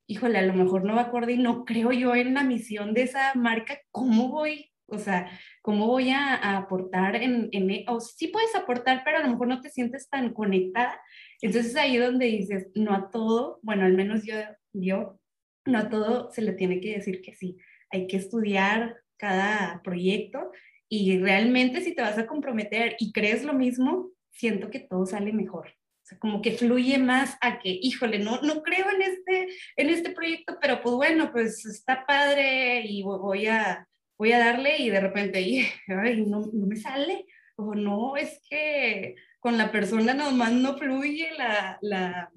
híjole, 0.07 0.39
a 0.39 0.43
lo 0.43 0.55
mejor 0.55 0.85
no 0.85 0.97
va 0.97 1.03
acorde 1.03 1.35
y 1.35 1.39
no 1.39 1.65
creo 1.65 1.93
yo 1.93 2.15
en 2.15 2.35
la 2.35 2.43
misión 2.43 2.95
de 2.95 3.03
esa 3.03 3.33
marca, 3.35 3.79
¿cómo 3.93 4.29
voy? 4.29 4.71
O 4.87 4.99
sea, 4.99 5.31
¿cómo 5.63 5.87
voy 5.87 6.11
a, 6.11 6.57
aportar 6.57 7.15
en, 7.17 7.49
en, 7.53 7.71
e-? 7.71 7.85
o 7.89 8.01
sí 8.01 8.29
puedes 8.29 8.55
aportar, 8.57 9.03
pero 9.05 9.19
a 9.19 9.23
lo 9.23 9.29
mejor 9.29 9.47
no 9.47 9.61
te 9.61 9.71
sientes 9.71 10.09
tan 10.09 10.33
conectada. 10.33 11.01
Entonces 11.41 11.77
ahí 11.77 11.97
donde 11.97 12.27
dices, 12.27 12.69
no 12.75 12.93
a 12.93 13.11
todo, 13.11 13.61
bueno, 13.63 13.85
al 13.85 13.95
menos 13.95 14.25
yo, 14.25 14.35
yo, 14.73 15.21
no 15.65 15.79
a 15.79 15.89
todo 15.89 16.31
se 16.33 16.43
le 16.43 16.53
tiene 16.55 16.81
que 16.81 16.95
decir 16.95 17.23
que 17.23 17.35
sí. 17.35 17.57
Hay 17.91 18.07
que 18.09 18.17
estudiar 18.17 18.97
cada 19.17 19.81
proyecto 19.83 20.51
y 20.89 21.19
realmente 21.19 21.83
si 21.83 21.95
te 21.95 22.03
vas 22.03 22.19
a 22.19 22.27
comprometer 22.27 22.97
y 22.99 23.13
crees 23.13 23.45
lo 23.45 23.53
mismo, 23.53 24.11
siento 24.41 24.71
que 24.71 24.81
todo 24.81 25.05
sale 25.05 25.33
mejor. 25.33 25.75
Como 26.19 26.43
que 26.43 26.53
fluye 26.53 26.99
más 26.99 27.37
a 27.41 27.61
que, 27.61 27.69
híjole, 27.69 28.19
no, 28.19 28.41
no 28.41 28.63
creo 28.63 28.87
en 28.91 29.03
este, 29.03 29.49
en 29.77 29.91
este 29.91 30.11
proyecto, 30.11 30.59
pero 30.61 30.83
pues 30.83 30.95
bueno, 30.97 31.31
pues 31.31 31.65
está 31.67 32.05
padre 32.05 32.83
y 32.85 33.03
voy 33.03 33.47
a, 33.47 33.87
voy 34.19 34.33
a 34.33 34.41
darle 34.41 34.79
y 34.79 34.91
de 34.91 35.01
repente, 35.01 35.39
ay, 35.89 36.25
no, 36.27 36.41
no 36.53 36.67
me 36.67 36.77
sale, 36.77 37.27
o 37.55 37.75
no, 37.75 38.17
es 38.17 38.43
que 38.49 39.15
con 39.39 39.57
la 39.57 39.71
persona 39.71 40.15
nomás 40.15 40.53
no 40.53 40.77
fluye 40.79 41.31
la, 41.39 41.79
la, 41.83 42.33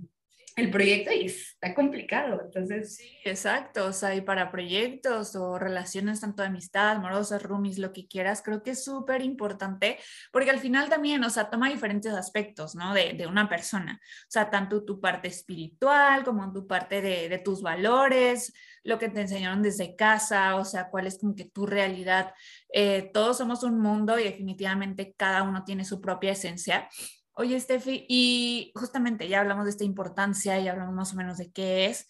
el 0.56 0.70
proyecto 0.70 1.12
y 1.12 1.26
está 1.26 1.74
complicado. 1.74 2.42
Entonces, 2.44 2.96
sí, 2.96 3.18
exacto. 3.26 3.86
O 3.88 3.94
sea, 3.94 4.16
y 4.16 4.22
para 4.22 4.52
proyectos 4.52 5.36
o 5.36 5.58
relaciones 5.58 6.22
tanto 6.22 6.44
de 6.44 6.50
amistad, 6.50 6.92
amorosas, 6.92 7.42
roomies, 7.42 7.80
lo 7.80 7.94
que 7.94 8.08
quieras, 8.08 8.42
creo 8.44 8.62
que 8.62 8.72
es 8.72 8.84
súper 8.84 9.22
importante 9.22 9.98
porque 10.32 10.50
al 10.50 10.60
final 10.60 10.90
también, 10.90 11.24
o 11.24 11.30
sea, 11.30 11.50
toma 11.50 11.70
diferentes 11.70 12.14
aspectos, 12.14 12.76
¿no? 12.76 12.94
De, 12.94 13.14
de, 13.14 13.28
una 13.28 13.50
persona. 13.50 14.00
O 14.04 14.30
sea, 14.32 14.50
tanto 14.50 14.84
tu 14.84 15.00
parte 15.00 15.28
espiritual 15.28 16.24
como 16.24 16.52
tu 16.54 16.68
parte 16.68 17.02
de, 17.02 17.30
de 17.30 17.40
tus 17.40 17.62
valores, 17.62 18.54
lo 18.84 19.00
que 19.00 19.10
te 19.10 19.22
enseñaron 19.22 19.62
desde 19.62 19.96
casa, 19.96 20.56
o 20.56 20.66
sea, 20.66 20.90
cuál 20.90 21.08
es 21.08 21.20
como 21.20 21.36
que 21.36 21.46
tu 21.46 21.66
realidad. 21.66 22.34
Eh, 22.72 23.10
todos 23.14 23.38
somos 23.38 23.64
un 23.64 23.80
mundo 23.80 24.20
y 24.20 24.24
definitivamente 24.24 25.14
cada 25.18 25.44
uno 25.44 25.64
tiene 25.64 25.86
su 25.86 26.02
propia 26.02 26.34
esencia. 26.34 26.90
Oye, 27.36 27.60
Steffi, 27.60 28.06
y 28.08 28.72
justamente 28.76 29.28
ya 29.28 29.40
hablamos 29.40 29.66
de 29.66 29.72
esta 29.72 29.84
importancia, 29.84 30.60
y 30.60 30.68
hablamos 30.68 30.94
más 30.94 31.14
o 31.14 31.16
menos 31.16 31.38
de 31.38 31.52
qué 31.52 31.88
es, 31.88 32.08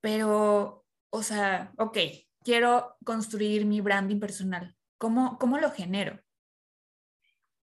pero, 0.00 0.84
o 1.10 1.22
sea, 1.22 1.72
ok, 1.78 1.98
quiero 2.44 2.96
construir 3.04 3.64
mi 3.64 3.80
branding 3.80 4.20
personal. 4.20 4.76
¿Cómo, 4.98 5.38
cómo 5.38 5.58
lo 5.58 5.70
genero? 5.70 6.20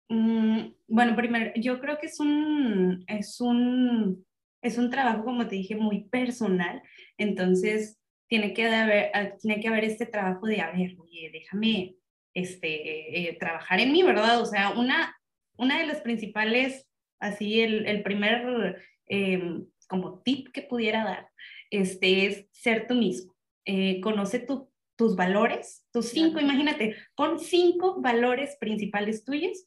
Mm, 0.09 0.69
bueno, 0.87 1.15
primero, 1.15 1.53
yo 1.57 1.81
creo 1.81 1.99
que 1.99 2.07
es 2.07 2.19
un, 2.21 3.05
es 3.07 3.41
un, 3.41 4.25
es 4.63 4.79
un 4.79 4.91
trabajo, 4.91 5.25
como 5.25 5.47
te 5.47 5.57
dije, 5.57 5.77
muy 5.77 6.09
personal. 6.09 6.83
Entonces, 7.19 7.99
tiene 8.29 8.55
que 8.55 8.67
haber, 8.67 9.11
ah, 9.15 9.37
tiene 9.41 9.61
que 9.61 9.69
haber 9.69 9.85
este 9.85 10.07
trabajo 10.07 10.47
de, 10.47 10.61
a 10.61 10.71
ver, 10.71 10.97
oye, 10.99 11.31
déjame 11.33 11.97
este, 12.35 13.29
eh, 13.29 13.37
trabajar 13.39 13.81
en 13.81 13.93
mí, 13.93 14.03
¿verdad? 14.03 14.41
O 14.41 14.47
sea, 14.47 14.71
una, 14.71 15.18
una 15.59 15.79
de 15.79 15.87
las 15.87 16.01
principales, 16.01 16.89
así 17.21 17.61
el, 17.61 17.87
el 17.87 18.03
primer 18.03 18.83
em, 19.07 19.67
como 19.89 20.21
tip 20.21 20.49
que 20.53 20.63
pudiera 20.63 21.05
dar, 21.05 21.29
este, 21.71 22.27
es 22.27 22.47
ser 22.53 22.87
tú 22.87 22.95
mismo. 22.95 23.35
Eh, 23.65 24.01
conoce 24.01 24.39
tu, 24.39 24.71
tus 24.97 25.17
valores, 25.17 25.87
tus 25.93 26.09
cinco, 26.09 26.41
imagínate, 26.41 26.97
pon 27.15 27.39
cinco 27.39 28.01
valores 28.01 28.57
principales 28.59 29.25
tuyos 29.25 29.67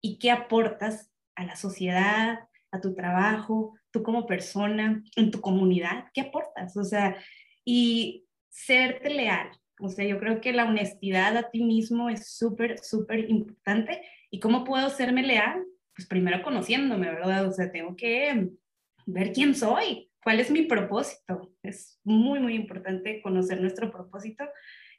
y 0.00 0.18
qué 0.18 0.30
aportas 0.30 1.10
a 1.34 1.44
la 1.44 1.56
sociedad, 1.56 2.40
a 2.70 2.80
tu 2.80 2.94
trabajo, 2.94 3.74
tú 3.90 4.02
como 4.02 4.26
persona, 4.26 5.02
en 5.16 5.30
tu 5.30 5.40
comunidad, 5.40 6.06
qué 6.14 6.22
aportas, 6.22 6.76
o 6.76 6.84
sea, 6.84 7.16
y 7.64 8.26
serte 8.48 9.10
leal. 9.10 9.50
O 9.80 9.88
sea, 9.88 10.04
yo 10.06 10.18
creo 10.18 10.40
que 10.40 10.52
la 10.52 10.64
honestidad 10.64 11.36
a 11.36 11.50
ti 11.50 11.64
mismo 11.64 12.08
es 12.08 12.34
súper, 12.36 12.78
súper 12.78 13.28
importante 13.30 14.02
¿Y 14.32 14.40
cómo 14.40 14.64
puedo 14.64 14.88
serme 14.88 15.22
leal? 15.22 15.62
Pues 15.94 16.08
primero 16.08 16.42
conociéndome, 16.42 17.10
¿verdad? 17.10 17.46
O 17.46 17.52
sea, 17.52 17.70
tengo 17.70 17.94
que 17.94 18.48
ver 19.04 19.32
quién 19.34 19.54
soy, 19.54 20.10
cuál 20.24 20.40
es 20.40 20.50
mi 20.50 20.62
propósito. 20.62 21.52
Es 21.62 22.00
muy, 22.02 22.40
muy 22.40 22.54
importante 22.54 23.20
conocer 23.20 23.60
nuestro 23.60 23.92
propósito. 23.92 24.44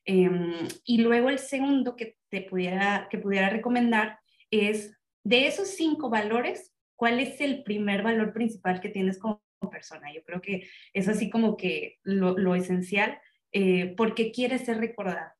Em, 0.05 0.53
y 0.85 1.01
luego 1.01 1.29
el 1.29 1.39
segundo 1.39 1.95
que 1.95 2.17
te 2.29 2.41
pudiera, 2.41 3.07
que 3.09 3.17
pudiera 3.17 3.49
recomendar 3.49 4.19
es, 4.51 4.95
de 5.23 5.47
esos 5.47 5.69
cinco 5.69 6.11
valores, 6.11 6.71
¿cuál 6.95 7.19
es 7.19 7.41
el 7.41 7.63
primer 7.63 8.03
valor 8.03 8.33
principal 8.33 8.81
que 8.81 8.89
tienes 8.89 9.17
como 9.17 9.41
persona? 9.71 10.13
Yo 10.13 10.23
creo 10.23 10.41
que 10.41 10.69
es 10.93 11.07
así 11.07 11.31
como 11.31 11.57
que 11.57 11.97
lo, 12.03 12.37
lo 12.37 12.53
esencial, 12.53 13.19
eh, 13.51 13.95
porque 13.97 14.31
quieres 14.31 14.65
ser 14.65 14.77
recordado. 14.77 15.31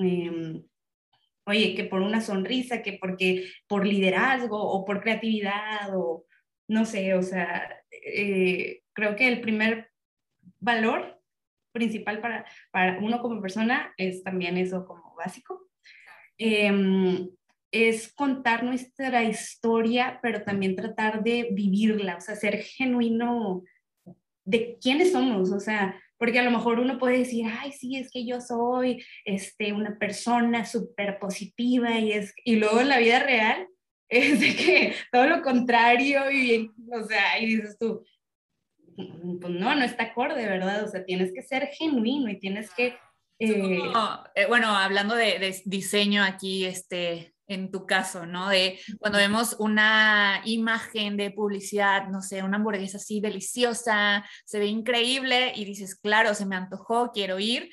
Eh, 0.00 0.62
oye, 1.46 1.74
que 1.74 1.84
por 1.84 2.00
una 2.00 2.20
sonrisa, 2.20 2.82
que 2.82 2.98
porque 3.00 3.48
por 3.68 3.86
liderazgo 3.86 4.60
o 4.60 4.84
por 4.84 5.00
creatividad 5.00 5.96
o 5.96 6.26
no 6.68 6.84
sé, 6.84 7.14
o 7.14 7.22
sea, 7.22 7.82
eh, 7.90 8.82
creo 8.92 9.14
que 9.14 9.28
el 9.28 9.40
primer 9.40 9.90
valor 10.58 11.20
principal 11.72 12.20
para, 12.20 12.44
para 12.72 12.98
uno 12.98 13.20
como 13.20 13.40
persona 13.40 13.94
es 13.96 14.24
también 14.24 14.56
eso 14.56 14.84
como 14.84 15.14
básico. 15.14 15.68
Em, 16.38 17.28
es 17.70 18.12
contar 18.12 18.64
nuestra 18.64 19.22
historia, 19.22 20.18
pero 20.22 20.42
también 20.42 20.76
tratar 20.76 21.22
de 21.22 21.48
vivirla, 21.52 22.16
o 22.16 22.20
sea, 22.20 22.34
ser 22.34 22.58
genuino 22.62 23.62
de 24.44 24.78
quiénes 24.80 25.12
somos, 25.12 25.50
o 25.50 25.60
sea, 25.60 26.00
porque 26.18 26.38
a 26.38 26.42
lo 26.42 26.50
mejor 26.50 26.78
uno 26.78 26.98
puede 26.98 27.18
decir, 27.18 27.46
ay, 27.60 27.72
sí, 27.72 27.96
es 27.96 28.10
que 28.10 28.26
yo 28.26 28.40
soy 28.40 29.04
este, 29.24 29.72
una 29.72 29.98
persona 29.98 30.64
súper 30.64 31.18
positiva 31.18 31.98
y, 31.98 32.12
es, 32.12 32.34
y 32.44 32.56
luego 32.56 32.80
en 32.80 32.88
la 32.88 32.98
vida 32.98 33.20
real 33.20 33.68
es 34.08 34.40
de 34.40 34.56
que 34.56 34.94
todo 35.12 35.26
lo 35.26 35.42
contrario 35.42 36.30
y, 36.30 36.70
o 36.92 37.04
sea, 37.04 37.38
y 37.40 37.46
dices 37.46 37.76
tú, 37.78 38.04
pues 39.40 39.52
no, 39.52 39.74
no 39.74 39.84
está 39.84 40.04
acorde, 40.04 40.46
¿verdad? 40.46 40.84
O 40.84 40.88
sea, 40.88 41.04
tienes 41.04 41.32
que 41.32 41.42
ser 41.42 41.68
genuino 41.68 42.30
y 42.30 42.38
tienes 42.38 42.70
que... 42.72 42.96
Eh, 43.38 43.78
eh, 44.34 44.46
bueno, 44.48 44.68
hablando 44.74 45.14
de, 45.14 45.38
de, 45.38 45.60
diseño 45.66 46.24
aquí, 46.24 46.64
este, 46.64 47.35
en 47.48 47.70
tu 47.70 47.86
caso, 47.86 48.26
¿no? 48.26 48.48
De 48.48 48.78
cuando 48.98 49.18
vemos 49.18 49.56
una 49.58 50.40
imagen 50.44 51.16
de 51.16 51.30
publicidad, 51.30 52.08
no 52.08 52.22
sé, 52.22 52.42
una 52.42 52.56
hamburguesa 52.56 52.98
así 52.98 53.20
deliciosa, 53.20 54.24
se 54.44 54.58
ve 54.58 54.66
increíble 54.66 55.52
y 55.54 55.64
dices, 55.64 55.94
claro, 55.94 56.34
se 56.34 56.46
me 56.46 56.56
antojó, 56.56 57.12
quiero 57.12 57.38
ir, 57.38 57.70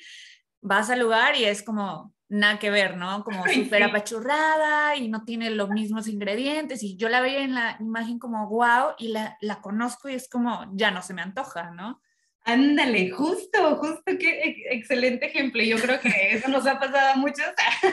vas 0.60 0.90
al 0.90 1.00
lugar 1.00 1.36
y 1.36 1.44
es 1.44 1.62
como, 1.62 2.14
nada 2.28 2.58
que 2.58 2.70
ver, 2.70 2.96
¿no? 2.96 3.22
Como 3.24 3.44
súper 3.46 3.82
apachurrada 3.82 4.96
y 4.96 5.08
no 5.08 5.24
tiene 5.24 5.50
los 5.50 5.70
mismos 5.70 6.08
ingredientes 6.08 6.82
y 6.82 6.96
yo 6.96 7.08
la 7.08 7.20
veía 7.20 7.42
en 7.42 7.54
la 7.54 7.76
imagen 7.80 8.18
como 8.18 8.48
wow 8.48 8.94
y 8.98 9.08
la, 9.08 9.36
la 9.40 9.60
conozco 9.60 10.08
y 10.08 10.14
es 10.14 10.28
como 10.28 10.66
ya 10.74 10.90
no 10.90 11.02
se 11.02 11.14
me 11.14 11.22
antoja, 11.22 11.70
¿no? 11.70 12.00
Ándale, 12.44 13.10
justo, 13.10 13.76
justo, 13.76 14.02
qué 14.20 14.66
excelente 14.70 15.26
ejemplo. 15.26 15.62
Yo 15.62 15.78
creo 15.78 15.98
que 15.98 16.10
eso 16.32 16.48
nos 16.48 16.66
ha 16.66 16.78
pasado 16.78 17.14
a 17.14 17.16
muchos, 17.16 17.46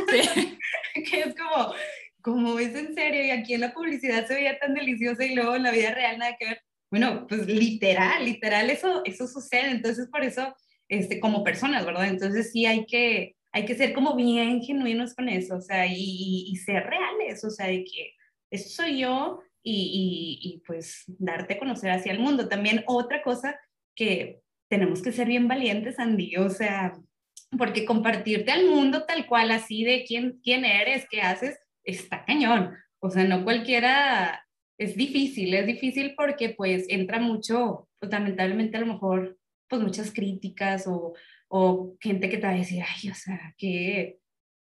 sí. 0.10 0.58
que 1.10 1.22
es 1.22 1.36
como, 1.36 1.74
como 2.22 2.60
es 2.60 2.75
en 2.75 2.93
serio 2.93 3.24
y 3.24 3.31
aquí 3.31 3.53
en 3.53 3.62
la 3.62 3.74
publicidad 3.74 4.27
se 4.27 4.36
veía 4.36 4.60
tan 4.60 4.74
deliciosa 4.74 5.24
y 5.24 5.36
luego 5.36 5.55
en 5.55 5.63
la 5.63 5.72
vida 5.72 5.93
real 5.93 6.17
nada 6.17 6.36
que 6.38 6.48
ver. 6.48 6.62
Bueno, 6.89 7.25
pues 7.27 7.48
literal, 7.48 8.25
literal, 8.25 8.70
eso, 8.70 9.01
eso 9.05 9.25
sucede. 9.25 9.72
Entonces, 9.72 10.10
por 10.10 10.22
eso, 10.22 10.53
este, 10.89 11.22
como 11.22 11.46
personas, 11.46 11.86
¿verdad? 11.86 12.10
Entonces 12.10 12.51
sí 12.51 12.65
hay 12.65 12.86
que, 12.86 13.38
hay 13.53 13.63
que 13.63 13.75
ser 13.75 13.93
como 13.93 14.17
bien 14.17 14.62
genuinos 14.62 15.13
con 15.15 15.29
eso, 15.29 15.55
o 15.55 15.62
sea, 15.62 15.86
y, 15.88 16.51
y, 16.51 16.55
ser 16.58 16.84
reales, 16.84 17.41
o 17.46 17.50
sea, 17.50 17.67
de 17.67 17.86
que 17.86 18.13
eso 18.50 18.67
soy 18.67 19.00
yo 19.00 19.39
y, 19.63 20.39
y, 20.41 20.62
pues 20.67 21.05
darte 21.08 21.53
a 21.53 21.60
conocer 21.60 21.91
hacia 21.91 22.12
el 22.12 22.20
mundo. 22.20 22.50
También 22.50 22.84
otra 22.88 23.22
cosa 23.24 23.58
que 23.96 24.42
tenemos 24.70 25.02
que 25.02 25.12
ser 25.12 25.28
bien 25.28 25.48
valientes, 25.48 26.00
Andy, 26.00 26.38
o 26.38 26.50
sea, 26.50 26.94
porque 27.58 27.86
compartirte 27.86 28.52
al 28.52 28.66
mundo 28.66 29.06
tal 29.06 29.28
cual, 29.28 29.52
así 29.52 29.84
de 29.84 30.06
quién, 30.06 30.40
quién 30.44 30.64
eres, 30.66 31.06
qué 31.10 31.22
haces, 31.22 31.60
está 31.84 32.24
cañón. 32.26 32.76
O 33.00 33.10
sea, 33.10 33.24
no 33.24 33.44
cualquiera, 33.44 34.46
es 34.78 34.96
difícil, 34.96 35.54
es 35.54 35.66
difícil 35.66 36.14
porque 36.16 36.50
pues 36.50 36.86
entra 36.90 37.20
mucho, 37.20 37.90
pues 38.00 38.12
lamentablemente 38.12 38.78
a 38.78 38.82
lo 38.82 38.94
mejor, 38.94 39.38
pues 39.68 39.82
muchas 39.82 40.12
críticas 40.14 40.88
o, 40.88 41.14
o 41.50 41.96
gente 42.00 42.30
que 42.30 42.38
te 42.38 42.48
va 42.48 42.54
a 42.54 42.58
decir, 42.58 42.82
ay, 42.82 43.10
o 43.10 43.16
sea, 43.16 43.54
qué, 43.58 44.20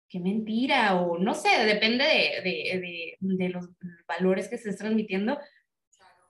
qué 0.09 0.21
mentira, 0.21 0.97
o 0.97 1.19
no 1.19 1.35
sé, 1.35 1.51
depende 1.67 2.05
de, 2.05 2.51
de, 2.51 2.81
de, 2.81 3.17
de 3.21 3.49
los 3.51 3.69
valores 4.07 4.49
que 4.49 4.55
estés 4.57 4.79
transmitiendo, 4.79 5.39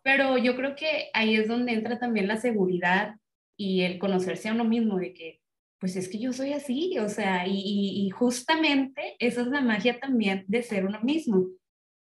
pero 0.03 0.39
yo 0.39 0.57
creo 0.57 0.75
que 0.75 1.11
ahí 1.13 1.37
es 1.37 1.49
donde 1.49 1.73
entra 1.73 1.99
también 1.99 2.29
la 2.29 2.37
seguridad 2.37 3.17
y 3.57 3.83
el 3.83 3.99
conocerse 3.99 4.49
a 4.49 4.53
uno 4.53 4.65
mismo 4.65 4.99
de 4.99 5.15
que, 5.15 5.41
pues 5.79 5.97
es 5.97 6.09
que 6.09 6.19
yo 6.19 6.33
soy 6.33 6.53
así, 6.53 6.99
o 6.99 7.09
sea, 7.09 7.47
y, 7.47 8.07
y 8.07 8.11
justamente 8.11 9.17
esa 9.19 9.43
es 9.43 9.47
la 9.49 9.61
magia 9.61 9.99
también 10.01 10.45
de 10.49 10.63
ser 10.63 10.87
uno 10.87 11.01
mismo. 11.03 11.47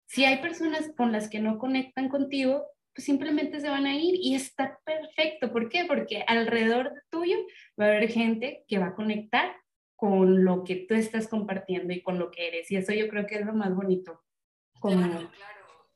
Si 0.08 0.26
hay 0.26 0.42
personas 0.42 0.92
con 0.96 1.12
las 1.12 1.30
que 1.30 1.40
no 1.40 1.58
conectan 1.58 2.10
contigo, 2.10 2.66
pues 2.94 3.06
simplemente 3.06 3.60
se 3.60 3.70
van 3.70 3.86
a 3.86 3.96
ir 3.96 4.16
y 4.16 4.36
está 4.36 4.80
perfecto. 4.84 5.52
¿Por 5.52 5.70
qué? 5.70 5.86
Porque 5.86 6.24
alrededor 6.28 6.92
tuyo 7.10 7.38
va 7.80 7.86
a 7.86 7.88
haber 7.90 8.10
gente 8.10 8.66
que 8.68 8.78
va 8.78 8.88
a 8.88 8.96
conectar 8.96 9.56
con 9.96 10.44
lo 10.44 10.64
que 10.64 10.76
tú 10.88 10.96
estás 10.96 11.28
compartiendo 11.28 11.94
y 11.94 12.02
con 12.02 12.20
lo 12.20 12.32
que 12.32 12.48
eres. 12.48 12.72
Y 12.72 12.76
eso 12.76 12.92
yo 12.94 13.08
creo 13.08 13.26
que 13.26 13.36
es 13.36 13.46
lo 13.46 13.54
más 13.54 13.74
bonito. 13.74 14.22
Como... 14.80 15.30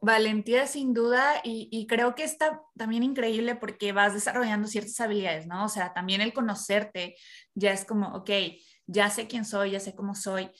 Valentía 0.01 0.67
sin 0.67 0.93
duda 0.93 1.41
y, 1.43 1.87
creo 1.87 2.13
que 2.15 2.23
está 2.23 2.61
también 2.77 3.03
increíble 3.03 3.55
porque 3.55 3.91
vas 3.91 4.13
desarrollando 4.13 4.67
ciertas 4.67 4.99
habilidades, 4.99 5.47
¿no? 5.47 5.65
O 5.65 5.69
sea, 5.69 5.93
también 5.93 6.21
el 6.21 6.33
conocerte 6.33 7.15
ya 7.55 7.71
es 7.71 7.85
como, 7.85 8.09
ok, 8.09 8.29
ya 8.85 9.09
sé 9.09 9.27
quién 9.27 9.45
soy, 9.45 9.71
ya 9.71 9.79
sé 9.79 9.95
cómo 9.95 10.13
soy. 10.13 10.51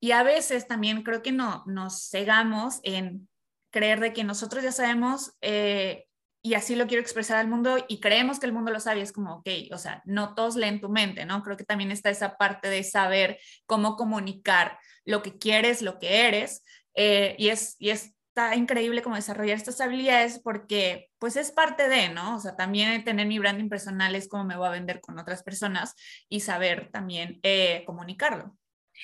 Y 0.00 0.12
a 0.12 0.22
veces 0.22 0.66
también 0.66 1.02
creo 1.02 1.22
que 1.22 1.32
no, 1.32 1.64
nos 1.66 2.08
cegamos 2.08 2.80
en 2.82 3.28
creer 3.70 4.00
de 4.00 4.12
que 4.12 4.24
nosotros 4.24 4.64
ya 4.64 4.72
sabemos 4.72 5.36
eh, 5.42 6.08
y 6.42 6.54
así 6.54 6.76
lo 6.76 6.86
quiero 6.86 7.02
expresar 7.02 7.36
al 7.36 7.48
mundo 7.48 7.84
y 7.88 8.00
creemos 8.00 8.38
que 8.38 8.46
el 8.46 8.52
mundo 8.52 8.70
lo 8.70 8.80
sabe, 8.80 9.02
es 9.02 9.12
como, 9.12 9.36
ok, 9.36 9.48
o 9.72 9.78
sea, 9.78 10.02
no 10.06 10.34
todos 10.34 10.56
leen 10.56 10.80
tu 10.80 10.88
mente, 10.88 11.26
¿no? 11.26 11.42
Creo 11.42 11.56
que 11.56 11.64
también 11.64 11.90
está 11.90 12.10
esa 12.10 12.36
parte 12.36 12.68
de 12.68 12.84
saber 12.84 13.38
cómo 13.66 13.96
comunicar 13.96 14.78
lo 15.04 15.22
que 15.22 15.36
quieres, 15.36 15.82
lo 15.82 15.98
que 15.98 16.26
eres, 16.26 16.62
eh, 16.94 17.34
y, 17.38 17.48
es, 17.48 17.76
y 17.78 17.90
está 18.38 18.54
increíble 18.54 19.02
como 19.02 19.16
desarrollar 19.16 19.56
estas 19.56 19.80
habilidades 19.80 20.38
porque 20.38 21.10
pues 21.18 21.36
es 21.36 21.50
parte 21.50 21.88
de, 21.88 22.08
¿no? 22.08 22.36
O 22.36 22.38
sea, 22.38 22.54
también 22.54 23.02
tener 23.02 23.26
mi 23.26 23.40
branding 23.40 23.68
personal 23.68 24.14
es 24.14 24.28
como 24.28 24.44
me 24.44 24.56
voy 24.56 24.68
a 24.68 24.72
vender 24.72 25.00
con 25.00 25.18
otras 25.18 25.42
personas 25.42 25.96
y 26.28 26.40
saber 26.40 26.88
también 26.92 27.40
eh, 27.42 27.82
comunicarlo. 27.84 28.56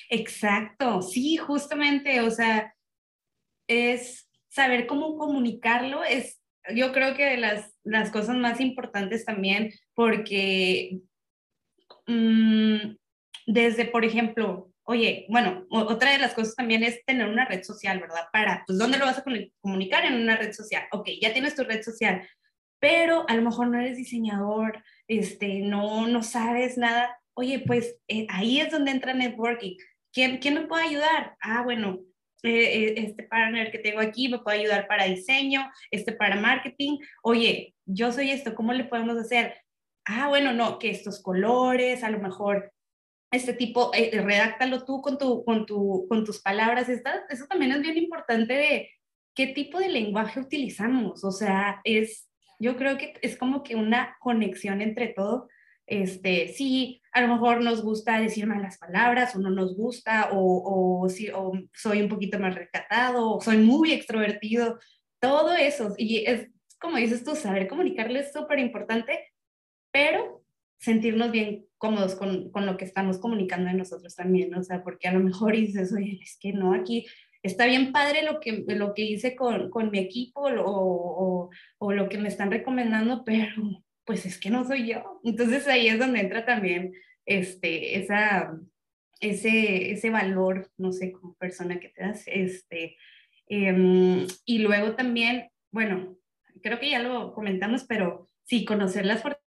Exacto, 0.09 1.01
sí, 1.01 1.35
justamente, 1.35 2.21
o 2.21 2.31
sea, 2.31 2.73
es 3.67 4.29
saber 4.47 4.87
cómo 4.87 5.17
comunicarlo 5.17 6.03
es, 6.05 6.41
yo 6.73 6.93
creo 6.93 7.15
que 7.15 7.25
de 7.25 7.37
las, 7.37 7.73
las 7.83 8.11
cosas 8.11 8.37
más 8.37 8.61
importantes 8.61 9.25
también, 9.25 9.71
porque 9.93 10.99
mmm, 12.07 12.95
desde, 13.47 13.85
por 13.85 14.05
ejemplo, 14.05 14.71
oye, 14.85 15.25
bueno, 15.29 15.65
otra 15.69 16.11
de 16.11 16.19
las 16.19 16.33
cosas 16.33 16.55
también 16.55 16.83
es 16.83 17.03
tener 17.05 17.27
una 17.27 17.45
red 17.45 17.63
social, 17.63 17.99
¿verdad? 17.99 18.27
Para, 18.31 18.63
pues, 18.65 18.77
¿dónde 18.77 18.97
lo 18.97 19.05
vas 19.05 19.17
a 19.17 19.23
comunicar? 19.61 20.05
En 20.05 20.13
una 20.13 20.37
red 20.37 20.53
social. 20.53 20.83
Ok, 20.91 21.09
ya 21.21 21.33
tienes 21.33 21.55
tu 21.55 21.63
red 21.63 21.81
social, 21.81 22.27
pero 22.79 23.25
a 23.27 23.35
lo 23.35 23.41
mejor 23.41 23.67
no 23.67 23.79
eres 23.79 23.97
diseñador, 23.97 24.83
este, 25.07 25.59
no, 25.59 26.07
no 26.07 26.23
sabes 26.23 26.77
nada. 26.77 27.19
Oye, 27.33 27.63
pues 27.65 27.97
eh, 28.07 28.27
ahí 28.29 28.59
es 28.59 28.71
donde 28.71 28.91
entra 28.91 29.13
networking. 29.13 29.75
¿Quién, 30.13 30.37
¿Quién 30.37 30.53
me 30.53 30.67
puede 30.67 30.85
ayudar? 30.85 31.35
Ah, 31.41 31.63
bueno, 31.63 31.99
eh, 32.43 32.49
eh, 32.51 32.93
este 32.97 33.23
partner 33.23 33.71
que 33.71 33.79
tengo 33.79 33.99
aquí 33.99 34.29
me 34.29 34.39
puede 34.39 34.59
ayudar 34.59 34.87
para 34.87 35.05
diseño, 35.05 35.67
este 35.89 36.11
para 36.11 36.35
marketing. 36.35 36.99
Oye, 37.23 37.73
yo 37.85 38.11
soy 38.11 38.29
esto, 38.29 38.53
¿cómo 38.53 38.71
le 38.71 38.83
podemos 38.83 39.17
hacer? 39.17 39.55
Ah, 40.05 40.27
bueno, 40.27 40.53
no, 40.53 40.77
que 40.77 40.91
estos 40.91 41.23
colores, 41.23 42.03
a 42.03 42.11
lo 42.11 42.19
mejor 42.19 42.71
este 43.35 43.53
tipo, 43.53 43.91
eh, 43.93 44.11
redáctalo 44.21 44.85
tú 44.85 45.01
con, 45.01 45.17
tu, 45.17 45.43
con, 45.43 45.65
tu, 45.65 46.05
con 46.09 46.25
tus 46.25 46.41
palabras. 46.41 46.89
Esta, 46.89 47.25
eso 47.29 47.45
también 47.47 47.71
es 47.71 47.81
bien 47.81 47.97
importante 47.97 48.53
de 48.53 48.89
qué 49.33 49.47
tipo 49.47 49.79
de 49.79 49.89
lenguaje 49.89 50.39
utilizamos. 50.39 51.23
O 51.23 51.31
sea, 51.31 51.81
es, 51.83 52.29
yo 52.59 52.77
creo 52.77 52.97
que 52.97 53.13
es 53.21 53.37
como 53.37 53.63
que 53.63 53.75
una 53.75 54.17
conexión 54.19 54.81
entre 54.81 55.07
todo 55.07 55.47
este, 55.87 56.47
sí, 56.47 57.03
a 57.11 57.21
lo 57.21 57.27
mejor 57.27 57.61
nos 57.61 57.83
gusta 57.83 58.19
decir 58.19 58.47
malas 58.47 58.79
palabras 58.79 59.35
o 59.35 59.39
no 59.39 59.51
nos 59.51 59.77
gusta, 59.77 60.29
o, 60.31 61.03
o, 61.03 61.09
si, 61.09 61.29
o 61.29 61.51
soy 61.73 62.01
un 62.01 62.09
poquito 62.09 62.39
más 62.39 62.55
recatado, 62.55 63.35
o 63.35 63.41
soy 63.41 63.57
muy 63.57 63.91
extrovertido, 63.91 64.79
todo 65.19 65.53
eso. 65.53 65.93
Y 65.97 66.25
es 66.25 66.49
como 66.79 66.97
dices 66.97 67.23
tú, 67.23 67.35
saber 67.35 67.67
comunicarle 67.67 68.19
es 68.19 68.31
súper 68.31 68.59
importante, 68.59 69.31
pero 69.91 70.34
sentirnos 70.85 71.31
bien 71.31 71.65
cómodos 71.77 72.15
con, 72.15 72.51
con, 72.51 72.65
lo 72.65 72.77
que 72.77 72.85
estamos 72.85 73.17
comunicando 73.17 73.69
de 73.69 73.75
nosotros 73.75 74.15
también, 74.15 74.53
o 74.55 74.63
sea, 74.63 74.83
porque 74.83 75.07
a 75.07 75.13
lo 75.13 75.19
mejor 75.19 75.53
dices, 75.53 75.91
oye, 75.93 76.19
es 76.21 76.37
que 76.39 76.53
no, 76.53 76.73
aquí 76.73 77.05
está 77.43 77.65
bien 77.65 77.91
padre 77.91 78.23
lo 78.23 78.39
que, 78.39 78.63
lo 78.67 78.93
que 78.93 79.03
hice 79.03 79.35
con, 79.35 79.69
con 79.69 79.91
mi 79.91 79.99
equipo 79.99 80.41
o, 80.41 81.49
o, 81.77 81.91
lo 81.91 82.09
que 82.09 82.17
me 82.17 82.27
están 82.27 82.51
recomendando, 82.51 83.23
pero 83.25 83.83
pues 84.05 84.25
es 84.25 84.39
que 84.39 84.49
no 84.49 84.63
soy 84.65 84.87
yo. 84.87 85.19
Entonces 85.23 85.67
ahí 85.67 85.87
es 85.87 85.99
donde 85.99 86.21
entra 86.21 86.45
también 86.45 86.93
este, 87.25 87.99
esa, 87.99 88.55
ese, 89.19 89.91
ese 89.91 90.09
valor, 90.09 90.69
no 90.77 90.91
sé, 90.91 91.11
como 91.11 91.35
persona 91.35 91.79
que 91.79 91.89
te 91.89 92.03
das. 92.03 92.23
Este, 92.27 92.97
em, 93.47 94.27
y 94.45 94.59
luego 94.59 94.95
también, 94.95 95.49
bueno, 95.71 96.15
creo 96.61 96.79
que 96.79 96.91
ya 96.91 96.99
lo 96.99 97.33
comentamos, 97.33 97.85
pero 97.85 98.29
sí, 98.43 98.65
conocer 98.65 99.05
las 99.05 99.21
fortalezas 99.21 99.44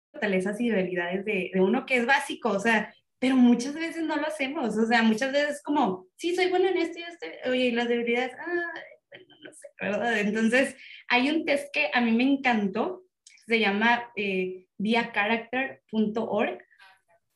y 0.59 0.69
debilidades 0.69 1.25
de, 1.25 1.51
de 1.53 1.61
uno, 1.61 1.85
que 1.85 1.97
es 1.97 2.05
básico, 2.05 2.49
o 2.49 2.59
sea, 2.59 2.93
pero 3.19 3.35
muchas 3.35 3.73
veces 3.73 4.03
no 4.03 4.15
lo 4.15 4.27
hacemos, 4.27 4.77
o 4.77 4.85
sea, 4.85 5.01
muchas 5.01 5.31
veces 5.31 5.61
como, 5.63 6.07
sí, 6.17 6.35
soy 6.35 6.49
bueno 6.49 6.67
en 6.67 6.77
esto 6.77 6.99
y 6.99 7.03
esto, 7.03 7.25
oye, 7.49 7.65
y 7.67 7.71
las 7.71 7.87
debilidades, 7.87 8.33
ah, 8.37 8.73
bueno, 9.09 9.35
no 9.41 9.53
sé, 9.53 9.67
¿verdad? 9.79 10.19
Entonces, 10.19 10.75
hay 11.07 11.29
un 11.29 11.45
test 11.45 11.73
que 11.73 11.89
a 11.93 12.01
mí 12.01 12.11
me 12.11 12.23
encantó, 12.23 13.03
se 13.47 13.59
llama 13.59 14.11
eh, 14.15 14.67
viacharacter.org 14.77 16.59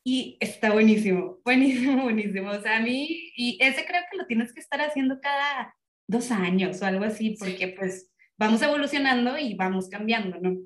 y 0.04 0.38
está 0.40 0.72
buenísimo, 0.72 1.40
buenísimo, 1.44 2.04
buenísimo. 2.04 2.52
O 2.52 2.62
sea, 2.62 2.78
a 2.78 2.82
mí, 2.82 3.32
y 3.36 3.58
ese 3.62 3.86
creo 3.86 4.02
que 4.10 4.18
lo 4.18 4.26
tienes 4.26 4.54
que 4.54 4.62
estar 4.62 4.82
haciendo 4.82 5.20
cada 5.22 5.76
dos 6.08 6.32
años 6.32 6.82
o 6.82 6.86
algo 6.86 7.04
así, 7.04 7.36
porque 7.38 7.70
pues 7.70 8.12
vamos 8.38 8.62
evolucionando 8.62 9.38
y 9.38 9.56
vamos 9.56 9.90
cambiando, 9.90 10.38
¿no? 10.40 10.58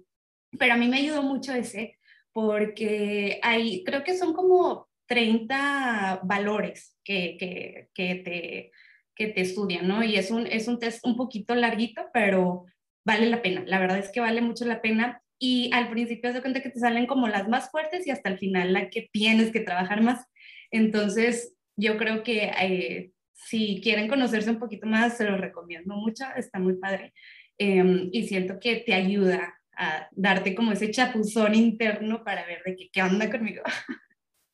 Pero 0.60 0.74
a 0.74 0.78
mí 0.78 0.88
me 0.88 0.97
ayudó 0.97 1.24
mucho 1.24 1.54
ese, 1.54 1.97
porque 2.34 3.39
hay, 3.44 3.84
creo 3.84 4.04
que 4.04 4.17
son 4.17 4.34
como 4.34 4.88
30 5.08 6.22
valores 6.24 6.98
que, 7.04 7.38
que, 7.38 7.89
que 7.94 8.15
te 8.15 8.72
que 9.15 9.28
te 9.28 9.41
estudian, 9.41 9.88
¿no? 9.88 10.04
Y 10.04 10.15
es 10.15 10.32
un, 10.32 10.48
es 10.48 10.67
un 10.67 10.80
test 10.80 11.06
un 11.06 11.15
poquito 11.15 11.56
larguito, 11.56 12.08
pero 12.13 12.65
vale 13.06 13.28
la 13.30 13.41
pena. 13.41 13.63
La 13.67 13.80
verdad 13.80 14.00
es 14.00 14.10
que 14.10 14.20
vale 14.20 14.41
mucho 14.41 14.65
la 14.65 14.82
pena. 14.82 15.22
Y 15.39 15.72
al 15.74 15.89
principio 15.89 16.32
se 16.32 16.41
cuenta 16.41 16.62
que 16.62 16.70
te 16.70 16.80
salen 16.80 17.08
como 17.08 17.28
las 17.28 17.48
más 17.48 17.72
fuertes 17.72 18.06
y 18.06 18.12
hasta 18.12 18.30
el 18.30 18.38
final 18.38 18.74
la 18.74 18.89
que 18.89 19.10
tienes 19.12 19.52
que 19.52 19.60
trabajar 19.60 20.02
más. 20.02 20.26
Entonces, 20.70 21.56
yo 21.76 21.98
creo 21.98 22.24
que 22.24 22.52
eh, 22.62 23.12
si 23.34 23.82
quieren 23.82 24.08
conocerse 24.08 24.52
un 24.52 24.60
poquito 24.60 24.88
más, 24.88 25.17
se 25.17 25.26
lo 25.26 25.38
recomiendo 25.38 25.96
mucho, 25.96 26.26
está 26.36 26.60
muy 26.60 26.76
padre. 26.76 27.13
Em, 27.58 28.10
y 28.12 28.28
siento 28.28 28.60
que 28.60 28.78
te 28.78 28.94
ayuda 28.94 29.61
a 29.82 30.08
darte 30.12 30.54
como 30.56 30.72
ese 30.72 30.91
chapuzón 30.91 31.56
interno 31.56 32.24
para 32.24 32.46
ver 32.46 32.62
de 32.63 32.76
qué, 32.76 32.89
qué 32.91 33.02
onda 33.02 33.30
conmigo. 33.30 33.63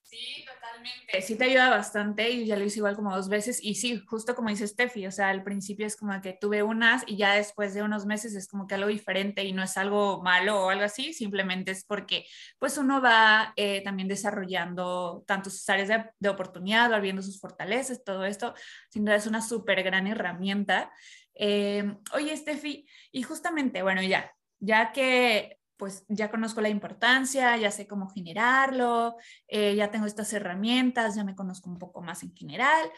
Sí, 0.09 0.45
totalmente. 0.45 1.21
Sí 1.21 1.35
te 1.35 1.43
ayuda 1.43 1.69
bastante 1.69 2.29
y 2.29 2.45
ya 2.45 2.55
lo 2.55 2.63
hice 2.63 2.79
igual 2.79 2.95
como 2.95 3.13
dos 3.13 3.27
veces 3.27 3.59
y 3.61 3.75
sí, 3.75 4.01
justo 4.07 4.35
como 4.35 4.47
dice 4.47 4.65
Steffi, 4.65 5.05
o 5.05 5.11
sea, 5.11 5.27
al 5.27 5.43
principio 5.43 5.85
es 5.85 5.97
como 5.97 6.21
que 6.21 6.31
tuve 6.31 6.63
unas 6.63 7.03
y 7.07 7.17
ya 7.17 7.33
después 7.33 7.73
de 7.73 7.83
unos 7.83 8.05
meses 8.05 8.33
es 8.33 8.47
como 8.47 8.67
que 8.67 8.75
algo 8.75 8.87
diferente 8.87 9.43
y 9.43 9.51
no 9.51 9.63
es 9.63 9.75
algo 9.75 10.23
malo 10.23 10.63
o 10.63 10.69
algo 10.69 10.85
así, 10.85 11.11
simplemente 11.11 11.71
es 11.71 11.83
porque 11.83 12.25
pues 12.57 12.77
uno 12.77 13.01
va 13.01 13.51
eh, 13.57 13.83
también 13.83 14.07
desarrollando 14.07 15.25
tanto 15.27 15.49
sus 15.49 15.67
áreas 15.67 15.89
de, 15.89 16.05
de 16.19 16.29
oportunidad, 16.29 16.89
va 16.89 17.01
viendo 17.01 17.21
sus 17.21 17.41
fortalezas, 17.41 18.05
todo 18.05 18.23
esto, 18.23 18.53
sin 18.89 19.03
duda 19.03 19.17
es 19.17 19.27
una 19.27 19.41
súper 19.41 19.83
gran 19.83 20.07
herramienta. 20.07 20.89
Eh, 21.35 21.83
oye, 22.13 22.35
Steffi, 22.35 22.87
y 23.11 23.23
justamente, 23.23 23.83
bueno, 23.83 24.01
ya, 24.01 24.31
ya 24.59 24.91
que 24.91 25.57
pues 25.77 26.05
ya 26.07 26.31
conozco 26.31 26.59
la 26.59 26.69
importancia, 26.69 27.55
ya 27.57 27.69
sé 27.71 27.87
cómo 27.87 28.09
generarlo, 28.09 29.15
eh, 29.47 29.75
ya 29.75 29.91
tengo 29.91 30.07
estas 30.07 30.33
herramientas, 30.33 31.15
ya 31.15 31.23
me 31.23 31.35
conozco 31.35 31.69
un 31.69 31.77
poco 31.77 32.01
más 32.01 32.23
en 32.23 32.35
general. 32.35 32.91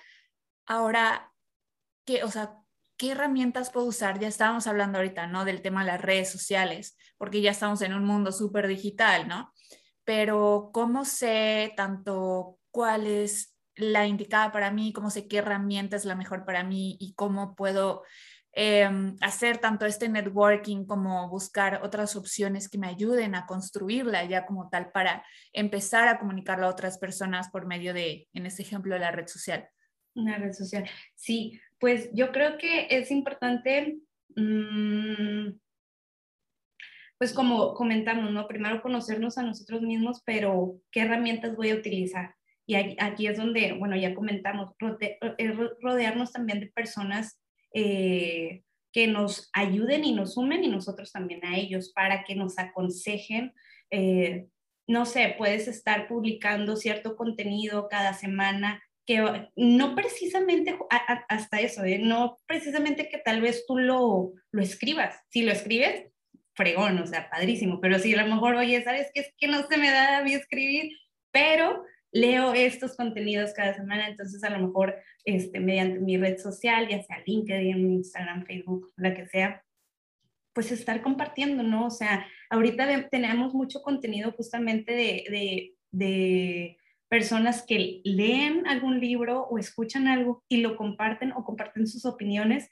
Ahora, 0.65 1.33
¿qué, 2.05 2.23
o 2.23 2.31
sea, 2.31 2.55
¿qué 2.95 3.11
herramientas 3.11 3.69
puedo 3.69 3.85
usar? 3.85 4.19
Ya 4.19 4.29
estábamos 4.29 4.65
hablando 4.65 4.97
ahorita, 4.97 5.27
¿no? 5.27 5.43
Del 5.43 5.61
tema 5.61 5.81
de 5.81 5.91
las 5.91 6.01
redes 6.01 6.31
sociales, 6.31 6.97
porque 7.17 7.41
ya 7.41 7.51
estamos 7.51 7.81
en 7.81 7.93
un 7.93 8.05
mundo 8.05 8.31
súper 8.31 8.67
digital, 8.67 9.27
¿no? 9.27 9.53
Pero 10.05 10.69
¿cómo 10.73 11.03
sé 11.03 11.73
tanto 11.75 12.59
cuál 12.71 13.07
es 13.07 13.55
la 13.75 14.07
indicada 14.07 14.51
para 14.51 14.71
mí, 14.71 14.93
cómo 14.93 15.09
sé 15.09 15.27
qué 15.27 15.37
herramienta 15.37 15.95
es 15.95 16.05
la 16.05 16.15
mejor 16.15 16.45
para 16.45 16.63
mí 16.63 16.97
y 16.99 17.13
cómo 17.13 17.55
puedo 17.55 18.03
Em, 18.53 19.15
hacer 19.21 19.59
tanto 19.59 19.85
este 19.85 20.09
networking 20.09 20.85
como 20.85 21.29
buscar 21.29 21.81
otras 21.83 22.15
opciones 22.15 22.67
que 22.67 22.79
me 22.79 22.87
ayuden 22.87 23.35
a 23.35 23.45
construirla 23.45 24.25
ya 24.25 24.47
como 24.47 24.69
tal 24.69 24.91
para 24.91 25.23
empezar 25.53 26.07
a 26.07 26.17
comunicarlo 26.17 26.65
a 26.65 26.69
otras 26.69 26.97
personas 26.97 27.49
por 27.49 27.67
medio 27.67 27.93
de, 27.93 28.27
en 28.33 28.47
este 28.47 28.63
ejemplo, 28.63 28.97
la 28.97 29.11
red 29.11 29.27
social. 29.27 29.69
Una 30.15 30.37
red 30.37 30.53
social. 30.53 30.89
Sí, 31.15 31.61
pues 31.79 32.09
yo 32.13 32.31
creo 32.31 32.57
que 32.57 32.87
es 32.89 33.11
importante, 33.11 33.99
mm, 34.35 35.51
pues 37.19 37.33
como 37.33 37.75
comentamos, 37.75 38.31
¿no? 38.31 38.47
Primero 38.47 38.81
conocernos 38.81 39.37
a 39.37 39.43
nosotros 39.43 39.83
mismos, 39.83 40.23
pero 40.25 40.81
¿qué 40.91 41.01
herramientas 41.01 41.55
voy 41.55 41.69
a 41.69 41.75
utilizar? 41.75 42.33
Y 42.65 42.75
aquí 42.75 43.27
es 43.27 43.37
donde, 43.37 43.73
bueno, 43.73 43.95
ya 43.95 44.13
comentamos, 44.13 44.75
rodearnos 45.81 46.31
también 46.31 46.59
de 46.59 46.67
personas 46.67 47.39
eh, 47.73 48.63
que 48.91 49.07
nos 49.07 49.49
ayuden 49.53 50.05
y 50.05 50.13
nos 50.13 50.33
sumen 50.33 50.63
y 50.63 50.67
nosotros 50.67 51.11
también 51.11 51.45
a 51.45 51.57
ellos 51.57 51.91
para 51.93 52.23
que 52.23 52.35
nos 52.35 52.57
aconsejen. 52.57 53.53
Eh, 53.91 54.47
no 54.87 55.05
sé, 55.05 55.35
puedes 55.37 55.67
estar 55.67 56.07
publicando 56.07 56.75
cierto 56.75 57.15
contenido 57.15 57.87
cada 57.89 58.13
semana 58.13 58.81
que 59.05 59.49
no 59.55 59.95
precisamente, 59.95 60.77
hasta 61.29 61.59
eso, 61.61 61.83
¿eh? 61.83 61.97
no 61.97 62.37
precisamente 62.45 63.09
que 63.09 63.17
tal 63.17 63.41
vez 63.41 63.65
tú 63.67 63.77
lo, 63.77 64.33
lo 64.51 64.61
escribas. 64.61 65.19
Si 65.29 65.41
lo 65.41 65.51
escribes, 65.51 66.11
fregón, 66.53 66.99
o 66.99 67.07
sea, 67.07 67.27
padrísimo, 67.29 67.79
pero 67.81 67.97
si 67.97 68.13
a 68.13 68.23
lo 68.23 68.35
mejor, 68.35 68.55
oye, 68.55 68.83
¿sabes 68.83 69.09
qué? 69.13 69.21
Es 69.21 69.33
que 69.37 69.47
no 69.47 69.65
se 69.67 69.77
me 69.77 69.89
da 69.89 70.19
a 70.19 70.23
mí 70.23 70.33
escribir, 70.33 70.91
pero 71.31 71.83
leo 72.11 72.53
estos 72.53 72.95
contenidos 72.95 73.53
cada 73.53 73.73
semana, 73.73 74.07
entonces 74.07 74.43
a 74.43 74.49
lo 74.49 74.67
mejor 74.67 74.95
este, 75.25 75.59
mediante 75.59 75.99
mi 75.99 76.17
red 76.17 76.37
social, 76.37 76.87
ya 76.87 77.01
sea 77.03 77.21
LinkedIn, 77.25 77.93
Instagram, 77.93 78.45
Facebook, 78.45 78.91
la 78.97 79.13
que 79.13 79.27
sea, 79.27 79.63
pues 80.53 80.71
estar 80.71 81.01
compartiendo, 81.01 81.63
¿no? 81.63 81.87
O 81.87 81.91
sea, 81.91 82.25
ahorita 82.49 83.09
tenemos 83.09 83.53
mucho 83.53 83.81
contenido 83.81 84.31
justamente 84.31 84.93
de, 84.93 85.23
de, 85.29 85.75
de 85.91 86.77
personas 87.07 87.63
que 87.65 88.01
leen 88.03 88.65
algún 88.67 88.99
libro 88.99 89.43
o 89.43 89.57
escuchan 89.57 90.07
algo 90.07 90.43
y 90.49 90.57
lo 90.57 90.75
comparten 90.75 91.31
o 91.33 91.43
comparten 91.43 91.87
sus 91.87 92.05
opiniones 92.05 92.69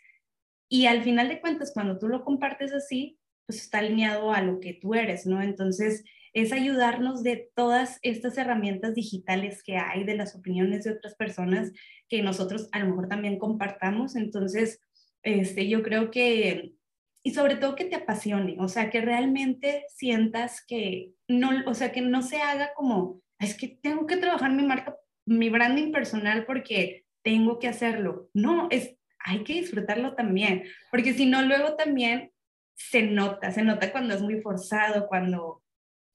y 0.69 0.85
al 0.87 1.03
final 1.03 1.29
de 1.29 1.39
cuentas, 1.39 1.71
cuando 1.73 1.97
tú 1.97 2.07
lo 2.07 2.23
compartes 2.23 2.73
así, 2.73 3.17
pues 3.45 3.61
está 3.61 3.79
alineado 3.79 4.33
a 4.33 4.41
lo 4.41 4.59
que 4.59 4.73
tú 4.73 4.93
eres, 4.93 5.25
¿no? 5.25 5.41
Entonces, 5.41 6.03
es 6.41 6.53
ayudarnos 6.53 7.23
de 7.23 7.49
todas 7.55 7.97
estas 8.03 8.37
herramientas 8.37 8.93
digitales 8.93 9.63
que 9.63 9.77
hay, 9.77 10.03
de 10.03 10.15
las 10.15 10.35
opiniones 10.35 10.83
de 10.83 10.91
otras 10.91 11.15
personas 11.15 11.71
que 12.07 12.21
nosotros 12.21 12.69
a 12.73 12.79
lo 12.79 12.89
mejor 12.89 13.07
también 13.07 13.39
compartamos. 13.39 14.15
Entonces, 14.15 14.79
este, 15.23 15.67
yo 15.67 15.81
creo 15.81 16.11
que, 16.11 16.73
y 17.23 17.33
sobre 17.33 17.55
todo 17.55 17.75
que 17.75 17.85
te 17.85 17.95
apasione, 17.95 18.55
o 18.59 18.67
sea, 18.67 18.91
que 18.91 19.01
realmente 19.01 19.85
sientas 19.89 20.63
que 20.63 21.13
no, 21.27 21.49
o 21.65 21.73
sea, 21.73 21.91
que 21.91 22.01
no 22.01 22.21
se 22.21 22.37
haga 22.37 22.69
como, 22.75 23.19
es 23.39 23.57
que 23.57 23.79
tengo 23.81 24.05
que 24.05 24.17
trabajar 24.17 24.53
mi 24.53 24.63
marca, 24.63 24.95
mi 25.25 25.49
branding 25.49 25.91
personal 25.91 26.45
porque 26.45 27.05
tengo 27.23 27.57
que 27.57 27.67
hacerlo. 27.67 28.29
No, 28.35 28.67
es, 28.69 28.95
hay 29.17 29.43
que 29.43 29.53
disfrutarlo 29.53 30.13
también, 30.13 30.65
porque 30.91 31.13
si 31.13 31.25
no, 31.25 31.41
luego 31.41 31.75
también 31.75 32.31
se 32.75 33.01
nota, 33.01 33.51
se 33.51 33.63
nota 33.63 33.91
cuando 33.91 34.13
es 34.13 34.21
muy 34.21 34.39
forzado, 34.39 35.07
cuando 35.07 35.63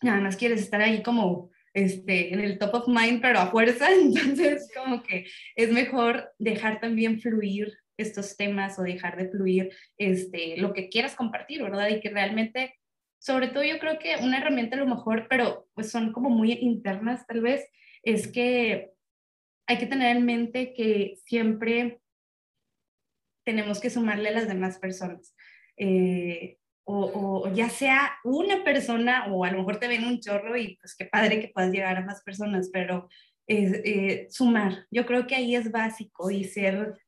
nada 0.02 0.20
más 0.20 0.36
quieres 0.36 0.60
estar 0.60 0.80
ahí 0.80 1.02
como 1.02 1.50
este, 1.74 2.32
en 2.34 2.40
el 2.40 2.58
top 2.58 2.74
of 2.74 2.88
mind, 2.88 3.20
pero 3.20 3.38
a 3.38 3.50
fuerza, 3.50 3.90
entonces 3.92 4.70
como 4.74 5.02
que 5.02 5.26
es 5.56 5.72
mejor 5.72 6.32
dejar 6.38 6.80
también 6.80 7.20
fluir 7.20 7.72
estos 7.96 8.36
temas 8.36 8.78
o 8.78 8.82
dejar 8.82 9.16
de 9.16 9.28
fluir 9.28 9.70
este, 9.96 10.56
lo 10.56 10.72
que 10.72 10.88
quieras 10.88 11.14
compartir, 11.14 11.62
¿verdad? 11.62 11.88
Y 11.88 12.00
que 12.00 12.10
realmente, 12.10 12.74
sobre 13.18 13.48
todo 13.48 13.64
yo 13.64 13.78
creo 13.78 13.98
que 13.98 14.16
una 14.22 14.38
herramienta 14.38 14.76
a 14.76 14.80
lo 14.80 14.86
mejor, 14.86 15.26
pero 15.28 15.68
pues 15.74 15.90
son 15.90 16.12
como 16.12 16.30
muy 16.30 16.52
internas 16.52 17.26
tal 17.26 17.40
vez, 17.40 17.66
es 18.02 18.26
que 18.28 18.90
hay 19.66 19.78
que 19.78 19.86
tener 19.86 20.16
en 20.16 20.26
mente 20.26 20.74
que 20.74 21.14
siempre 21.24 22.00
tenemos 23.44 23.80
que 23.80 23.90
sumarle 23.90 24.28
a 24.28 24.32
las 24.32 24.48
demás 24.48 24.78
personas. 24.78 25.34
Eh, 25.76 26.58
o, 26.92 27.52
ya 27.54 27.68
sea 27.68 28.12
una 28.24 28.64
persona 28.64 29.26
o 29.30 29.44
a 29.44 29.50
lo 29.50 29.58
mejor 29.58 29.78
te 29.78 29.88
ven 29.88 30.04
un 30.04 30.20
chorro 30.20 30.56
y 30.56 30.76
pues 30.76 30.94
qué 30.94 31.06
padre 31.06 31.40
que 31.40 31.48
puedas 31.48 31.70
llegar 31.70 31.96
a 31.96 32.04
más 32.04 32.22
personas, 32.22 32.70
pero 32.72 33.08
eh, 33.46 34.26
sumar, 34.30 34.86
yo 34.90 35.04
creo 35.06 35.26
que 35.26 35.34
ahí 35.34 35.56
es 35.56 35.70
básico 35.70 36.30
y 36.30 36.44
ser, 36.44 36.98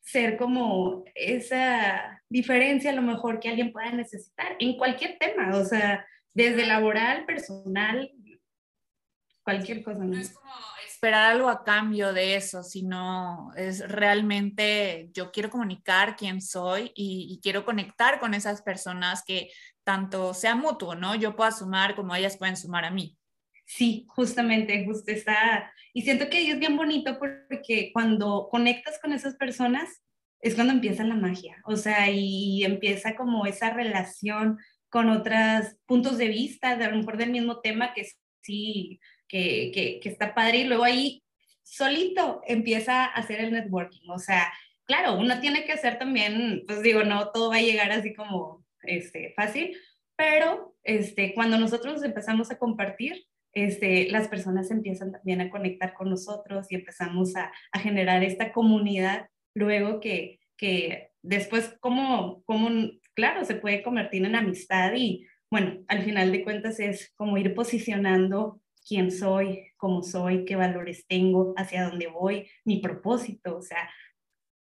ser 0.00 0.36
como 0.36 1.04
esa 1.14 2.22
diferencia 2.28 2.90
a 2.90 2.94
lo 2.94 3.02
mejor 3.02 3.40
que 3.40 3.48
alguien 3.48 3.72
pueda 3.72 3.90
necesitar 3.90 4.56
en 4.58 4.76
cualquier 4.76 5.18
tema, 5.18 5.56
o 5.56 5.64
sea, 5.64 6.06
desde 6.32 6.66
laboral, 6.66 7.24
personal, 7.26 8.10
cualquier 9.44 9.82
cosa. 9.82 10.04
¿no? 10.04 10.18
es 10.18 10.32
como 10.32 10.50
esperar 11.04 11.32
algo 11.32 11.50
a 11.50 11.64
cambio 11.64 12.14
de 12.14 12.34
eso, 12.34 12.62
sino 12.62 13.50
es 13.56 13.86
realmente 13.86 15.10
yo 15.12 15.30
quiero 15.32 15.50
comunicar 15.50 16.16
quién 16.16 16.40
soy 16.40 16.92
y, 16.94 17.38
quiero 17.42 17.66
conectar 17.66 18.18
con 18.20 18.32
esas 18.32 18.62
personas 18.62 19.22
que 19.22 19.50
tanto 19.84 20.32
sea 20.32 20.56
mutuo, 20.56 20.94
¿no? 20.94 21.14
Yo 21.14 21.36
puedo 21.36 21.52
sumar 21.52 21.94
como 21.94 22.14
ellas 22.14 22.38
pueden 22.38 22.56
sumar 22.56 22.86
a 22.86 22.90
mí. 22.90 23.18
Sí, 23.66 24.06
justamente, 24.08 24.82
justo 24.86 25.12
está. 25.12 25.70
Y 25.92 26.02
siento 26.02 26.30
que 26.30 26.50
es 26.50 26.58
bien 26.58 26.74
bonito 26.74 27.18
porque 27.18 27.90
cuando 27.92 28.48
conectas 28.50 28.98
con 28.98 29.12
esas 29.12 29.36
personas 29.36 30.02
es 30.40 30.54
cuando 30.54 30.72
empieza 30.72 31.04
la 31.04 31.16
magia, 31.16 31.56
o 31.66 31.76
sea, 31.76 32.10
y 32.10 32.64
empieza 32.64 33.14
como 33.14 33.44
esa 33.44 33.74
relación 33.74 34.58
con 34.88 35.10
otros 35.10 35.76
puntos 35.84 36.16
de 36.16 36.28
vista, 36.28 36.76
de 36.76 36.84
a 36.86 36.90
lo 36.90 36.96
mejor 36.96 37.18
del 37.18 37.30
mismo 37.30 37.60
tema 37.60 37.92
que 37.92 38.08
sí 38.40 39.00
que, 39.28 40.00
está 40.04 40.34
padre 40.34 40.58
y 40.58 40.64
luego 40.64 40.84
ahí 40.84 41.22
solito 41.62 42.42
empieza 42.46 43.04
a 43.04 43.14
hacer 43.14 43.40
el 43.40 43.52
networking. 43.52 44.08
O 44.10 44.18
sea, 44.18 44.52
claro, 44.84 45.18
uno 45.18 45.40
tiene 45.40 45.64
que 45.64 45.72
hacer 45.72 45.98
también, 45.98 46.64
pues 46.66 46.82
digo, 46.82 47.04
no 47.04 47.30
todo 47.30 47.50
va 47.50 47.56
a 47.56 47.62
llegar 47.62 47.90
así 47.92 48.14
como 48.14 48.64
este, 48.82 49.32
fácil, 49.36 49.76
pero 50.16 50.76
este, 50.82 51.34
cuando 51.34 51.58
nosotros 51.58 52.02
empezamos 52.02 52.50
a 52.50 52.58
compartir, 52.58 53.24
este, 53.52 54.10
las 54.10 54.28
personas 54.28 54.70
empiezan 54.70 55.12
también 55.12 55.40
a 55.40 55.50
conectar 55.50 55.94
con 55.94 56.10
nosotros 56.10 56.66
y 56.70 56.74
empezamos 56.74 57.36
a, 57.36 57.52
a 57.72 57.78
generar 57.78 58.24
esta 58.24 58.52
comunidad 58.52 59.28
luego 59.54 60.00
que, 60.00 60.40
que 60.56 61.10
después 61.22 61.76
como, 61.80 62.42
como, 62.44 62.68
claro, 63.14 63.44
se 63.44 63.54
puede 63.54 63.82
convertir 63.82 64.24
en 64.24 64.34
amistad 64.34 64.92
y 64.94 65.26
bueno, 65.50 65.84
al 65.86 66.02
final 66.02 66.32
de 66.32 66.42
cuentas 66.42 66.80
es 66.80 67.12
como 67.16 67.38
ir 67.38 67.54
posicionando 67.54 68.60
quién 68.86 69.10
soy, 69.10 69.72
cómo 69.76 70.02
soy, 70.02 70.44
qué 70.44 70.56
valores 70.56 71.06
tengo, 71.06 71.54
hacia 71.56 71.88
dónde 71.88 72.06
voy, 72.08 72.48
mi 72.64 72.78
propósito, 72.78 73.56
o 73.56 73.62
sea, 73.62 73.90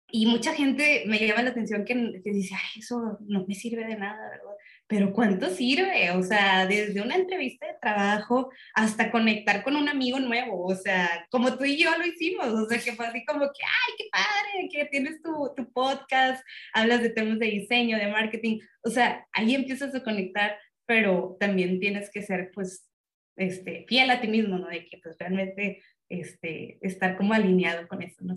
y 0.08 0.26
mucha 0.26 0.54
gente 0.54 1.04
me 1.06 1.18
llama 1.18 1.42
la 1.42 1.50
atención 1.50 1.84
que, 1.84 1.94
que 2.22 2.30
dice, 2.30 2.54
ay, 2.54 2.80
eso 2.80 3.18
no 3.26 3.44
me 3.46 3.54
sirve 3.54 3.84
de 3.86 3.96
nada, 3.96 4.30
¿verdad? 4.30 4.56
pero 4.86 5.12
¿cuánto 5.12 5.50
sirve? 5.50 6.10
O 6.12 6.22
sea, 6.22 6.66
desde 6.66 7.00
una 7.00 7.16
entrevista 7.16 7.66
de 7.66 7.74
trabajo 7.80 8.50
hasta 8.74 9.10
conectar 9.10 9.62
con 9.62 9.76
un 9.76 9.88
amigo 9.88 10.20
nuevo, 10.20 10.64
o 10.64 10.74
sea, 10.74 11.26
como 11.30 11.56
tú 11.56 11.64
y 11.64 11.76
yo 11.82 11.96
lo 11.98 12.06
hicimos, 12.06 12.46
o 12.46 12.68
sea, 12.68 12.78
que 12.78 12.92
fue 12.92 13.06
así 13.06 13.24
como 13.24 13.40
que, 13.40 13.64
ay, 13.64 13.94
qué 13.98 14.04
padre, 14.12 14.68
que 14.70 14.84
tienes 14.86 15.20
tu, 15.22 15.52
tu 15.56 15.72
podcast, 15.72 16.44
hablas 16.72 17.02
de 17.02 17.10
temas 17.10 17.38
de 17.38 17.46
diseño, 17.46 17.98
de 17.98 18.08
marketing, 18.08 18.60
o 18.82 18.90
sea, 18.90 19.26
ahí 19.32 19.54
empiezas 19.54 19.94
a 19.94 20.04
conectar, 20.04 20.56
pero 20.86 21.36
también 21.40 21.80
tienes 21.80 22.10
que 22.10 22.22
ser, 22.22 22.50
pues, 22.54 22.88
este, 23.36 23.84
fiel 23.88 24.10
a 24.10 24.20
ti 24.20 24.28
mismo, 24.28 24.58
¿no? 24.58 24.68
De 24.68 24.86
que, 24.86 24.98
pues, 24.98 25.16
realmente, 25.18 25.82
este, 26.08 26.78
estar 26.80 27.16
como 27.16 27.34
alineado 27.34 27.86
con 27.88 28.02
eso, 28.02 28.24
¿no? 28.24 28.36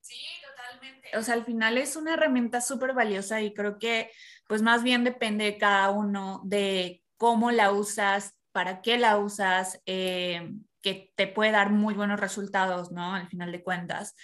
Sí, 0.00 0.24
totalmente. 0.40 1.16
O 1.16 1.22
sea, 1.22 1.34
al 1.34 1.44
final 1.44 1.78
es 1.78 1.96
una 1.96 2.14
herramienta 2.14 2.60
súper 2.60 2.92
valiosa 2.92 3.40
y 3.40 3.52
creo 3.52 3.78
que 3.78 4.10
pues 4.46 4.62
más 4.62 4.82
bien 4.82 5.04
depende 5.04 5.44
de 5.44 5.58
cada 5.58 5.90
uno 5.90 6.42
de 6.44 7.02
cómo 7.16 7.50
la 7.50 7.72
usas, 7.72 8.36
para 8.52 8.80
qué 8.80 8.98
la 8.98 9.18
usas, 9.18 9.82
eh, 9.86 10.52
que 10.80 11.12
te 11.16 11.26
puede 11.26 11.50
dar 11.50 11.70
muy 11.70 11.94
buenos 11.94 12.20
resultados, 12.20 12.92
¿no? 12.92 13.14
Al 13.14 13.28
final 13.28 13.50
de 13.50 13.62
cuentas. 13.62 14.14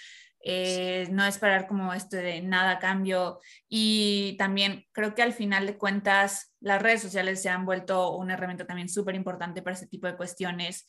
Eh, 0.45 1.07
no 1.09 1.23
esperar 1.25 1.67
como 1.67 1.93
este 1.93 2.17
de 2.17 2.41
nada 2.41 2.77
cambio 2.77 3.39
y 3.69 4.35
también 4.37 4.85
creo 4.91 5.15
que 5.15 5.23
al 5.23 5.31
final 5.31 5.65
de 5.65 5.77
cuentas 5.77 6.53
las 6.59 6.81
redes 6.81 7.01
sociales 7.01 7.41
se 7.41 7.47
han 7.47 7.65
vuelto 7.65 8.11
una 8.17 8.33
herramienta 8.33 8.67
también 8.67 8.89
súper 8.89 9.15
importante 9.15 9.61
para 9.61 9.75
este 9.75 9.87
tipo 9.87 10.05
de 10.05 10.17
cuestiones 10.17 10.85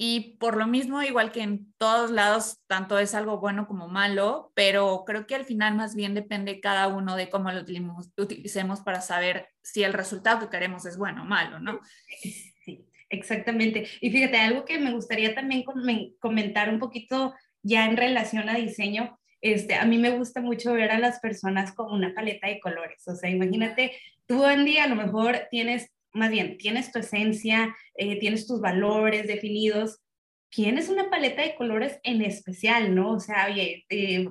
y 0.00 0.36
por 0.38 0.56
lo 0.56 0.68
mismo, 0.68 1.02
igual 1.02 1.32
que 1.32 1.42
en 1.42 1.74
todos 1.76 2.12
lados, 2.12 2.60
tanto 2.68 3.00
es 3.00 3.16
algo 3.16 3.40
bueno 3.40 3.66
como 3.66 3.88
malo, 3.88 4.52
pero 4.54 5.02
creo 5.04 5.26
que 5.26 5.34
al 5.34 5.44
final 5.44 5.74
más 5.74 5.96
bien 5.96 6.14
depende 6.14 6.60
cada 6.60 6.86
uno 6.86 7.16
de 7.16 7.28
cómo 7.28 7.50
lo 7.50 7.62
utilicemos 8.16 8.80
para 8.80 9.00
saber 9.00 9.48
si 9.60 9.82
el 9.82 9.92
resultado 9.92 10.38
que 10.38 10.50
queremos 10.50 10.86
es 10.86 10.96
bueno 10.96 11.22
o 11.22 11.24
malo, 11.24 11.58
¿no? 11.58 11.80
Sí, 12.64 12.86
exactamente. 13.08 13.88
Y 14.00 14.10
fíjate, 14.10 14.38
algo 14.38 14.64
que 14.64 14.78
me 14.78 14.92
gustaría 14.92 15.34
también 15.34 15.64
comentar 16.20 16.68
un 16.68 16.78
poquito 16.78 17.34
ya 17.62 17.86
en 17.86 17.96
relación 17.96 18.48
a 18.48 18.56
diseño, 18.56 19.18
este, 19.40 19.74
a 19.74 19.84
mí 19.84 19.98
me 19.98 20.10
gusta 20.10 20.40
mucho 20.40 20.72
ver 20.72 20.90
a 20.90 20.98
las 20.98 21.20
personas 21.20 21.72
con 21.72 21.92
una 21.92 22.14
paleta 22.14 22.48
de 22.48 22.60
colores. 22.60 23.06
O 23.06 23.14
sea, 23.14 23.30
imagínate, 23.30 23.92
tú, 24.26 24.44
Andy, 24.44 24.78
a 24.78 24.88
lo 24.88 24.96
mejor 24.96 25.46
tienes 25.50 25.90
más 26.12 26.30
bien, 26.30 26.58
tienes 26.58 26.92
tu 26.92 26.98
esencia, 26.98 27.74
eh, 27.94 28.18
tienes 28.18 28.46
tus 28.46 28.60
valores 28.60 29.26
definidos, 29.26 30.00
tienes 30.50 30.88
una 30.88 31.10
paleta 31.10 31.42
de 31.42 31.54
colores 31.54 31.98
en 32.02 32.22
especial, 32.22 32.94
¿no? 32.94 33.12
O 33.12 33.20
sea, 33.20 33.46
oye, 33.50 33.84
eh, 33.88 34.26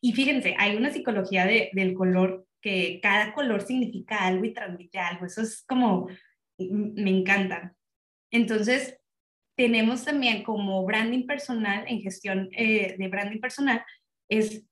y 0.00 0.12
fíjense, 0.12 0.54
hay 0.58 0.76
una 0.76 0.92
psicología 0.92 1.46
del 1.46 1.94
color 1.94 2.46
que 2.60 3.00
cada 3.02 3.32
color 3.32 3.62
significa 3.62 4.26
algo 4.26 4.44
y 4.44 4.52
transmite 4.52 4.98
algo, 4.98 5.26
eso 5.26 5.42
es 5.42 5.64
como, 5.66 6.08
me 6.58 7.10
encanta. 7.10 7.74
Entonces, 8.30 8.99
tenemos 9.60 10.06
también 10.06 10.42
como 10.42 10.86
branding 10.86 11.26
personal, 11.26 11.84
en 11.86 12.00
gestión 12.00 12.48
eh, 12.52 12.96
de 12.98 13.08
branding 13.08 13.40
personal, 13.40 13.84
es 14.26 14.64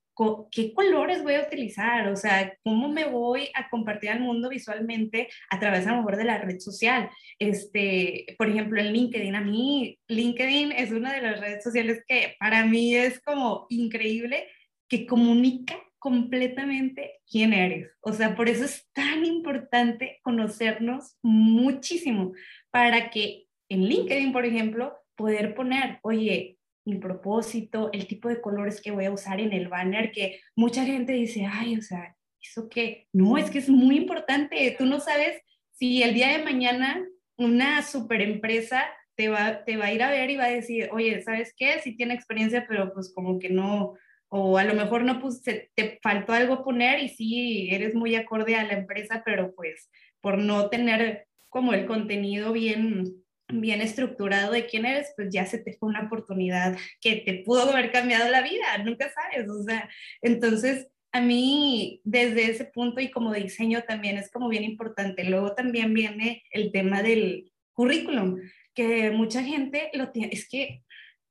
qué 0.51 0.73
colores 0.73 1.21
voy 1.21 1.35
a 1.35 1.43
utilizar, 1.43 2.07
o 2.07 2.15
sea, 2.15 2.57
cómo 2.63 2.89
me 2.89 3.05
voy 3.05 3.49
a 3.53 3.69
compartir 3.69 4.09
al 4.09 4.21
mundo 4.21 4.49
visualmente 4.49 5.29
a 5.51 5.59
través 5.59 5.85
a 5.85 5.91
lo 5.91 5.97
mejor 5.97 6.17
de 6.17 6.23
la 6.23 6.39
red 6.39 6.59
social. 6.59 7.07
Este, 7.37 8.35
por 8.39 8.49
ejemplo, 8.49 8.81
en 8.81 8.91
LinkedIn, 8.91 9.35
a 9.35 9.41
mí 9.41 9.99
LinkedIn 10.07 10.71
es 10.71 10.91
una 10.91 11.13
de 11.13 11.21
las 11.21 11.39
redes 11.39 11.63
sociales 11.63 12.03
que 12.07 12.35
para 12.39 12.65
mí 12.65 12.95
es 12.95 13.21
como 13.21 13.67
increíble, 13.69 14.47
que 14.87 15.05
comunica 15.05 15.75
completamente 15.99 17.19
quién 17.29 17.53
eres. 17.53 17.91
O 18.01 18.11
sea, 18.11 18.35
por 18.35 18.49
eso 18.49 18.65
es 18.65 18.89
tan 18.91 19.23
importante 19.23 20.19
conocernos 20.23 21.15
muchísimo, 21.21 22.33
para 22.71 23.11
que 23.11 23.48
en 23.69 23.85
LinkedIn, 23.85 24.33
por 24.33 24.45
ejemplo, 24.45 24.97
poder 25.15 25.53
poner, 25.53 25.99
oye, 26.01 26.57
mi 26.85 26.97
propósito, 26.97 27.89
el 27.93 28.07
tipo 28.07 28.29
de 28.29 28.41
colores 28.41 28.81
que 28.81 28.91
voy 28.91 29.05
a 29.05 29.11
usar 29.11 29.39
en 29.39 29.53
el 29.53 29.67
banner, 29.67 30.11
que 30.11 30.39
mucha 30.55 30.85
gente 30.85 31.13
dice, 31.13 31.45
ay, 31.49 31.77
o 31.77 31.81
sea, 31.81 32.15
¿eso 32.41 32.67
qué? 32.69 33.07
No, 33.13 33.37
es 33.37 33.51
que 33.51 33.59
es 33.59 33.69
muy 33.69 33.97
importante. 33.97 34.75
Tú 34.77 34.85
no 34.85 34.99
sabes 34.99 35.41
si 35.71 36.03
el 36.03 36.13
día 36.13 36.29
de 36.29 36.43
mañana 36.43 37.05
una 37.37 37.81
super 37.83 38.21
empresa 38.21 38.85
te 39.15 39.29
va, 39.29 39.63
te 39.65 39.77
va 39.77 39.85
a 39.85 39.93
ir 39.93 40.01
a 40.01 40.09
ver 40.09 40.29
y 40.29 40.37
va 40.37 40.45
a 40.45 40.49
decir, 40.49 40.89
oye, 40.91 41.21
¿sabes 41.21 41.53
qué? 41.55 41.79
Sí 41.83 41.95
tiene 41.95 42.13
experiencia, 42.13 42.65
pero 42.67 42.93
pues 42.93 43.13
como 43.13 43.37
que 43.37 43.49
no, 43.49 43.93
o 44.29 44.57
a 44.57 44.63
lo 44.63 44.73
mejor 44.73 45.03
no 45.03 45.19
pues 45.19 45.41
te 45.41 45.99
faltó 46.01 46.33
algo 46.33 46.63
poner 46.63 47.03
y 47.03 47.09
sí 47.09 47.69
eres 47.71 47.93
muy 47.93 48.15
acorde 48.15 48.55
a 48.55 48.63
la 48.63 48.73
empresa, 48.73 49.21
pero 49.25 49.53
pues 49.55 49.89
por 50.21 50.37
no 50.37 50.69
tener 50.69 51.27
como 51.49 51.73
el 51.73 51.85
contenido 51.85 52.53
bien 52.53 53.23
bien 53.51 53.81
estructurado 53.81 54.51
de 54.51 54.65
quién 54.65 54.85
eres, 54.85 55.13
pues 55.15 55.29
ya 55.31 55.45
se 55.45 55.57
te 55.57 55.73
fue 55.73 55.89
una 55.89 56.05
oportunidad 56.05 56.77
que 57.01 57.17
te 57.17 57.43
pudo 57.45 57.63
haber 57.63 57.91
cambiado 57.91 58.29
la 58.29 58.41
vida, 58.41 58.77
nunca 58.83 59.11
sabes, 59.11 59.49
o 59.49 59.63
sea, 59.63 59.89
entonces 60.21 60.87
a 61.11 61.21
mí 61.21 62.01
desde 62.03 62.51
ese 62.51 62.65
punto 62.65 63.01
y 63.01 63.09
como 63.09 63.33
diseño 63.33 63.81
también 63.87 64.17
es 64.17 64.31
como 64.31 64.47
bien 64.47 64.63
importante. 64.63 65.23
Luego 65.23 65.55
también 65.55 65.93
viene 65.93 66.43
el 66.51 66.71
tema 66.71 67.01
del 67.01 67.51
currículum, 67.73 68.39
que 68.75 69.09
mucha 69.11 69.43
gente 69.43 69.89
lo 69.93 70.11
tiene, 70.11 70.29
es 70.33 70.47
que 70.47 70.83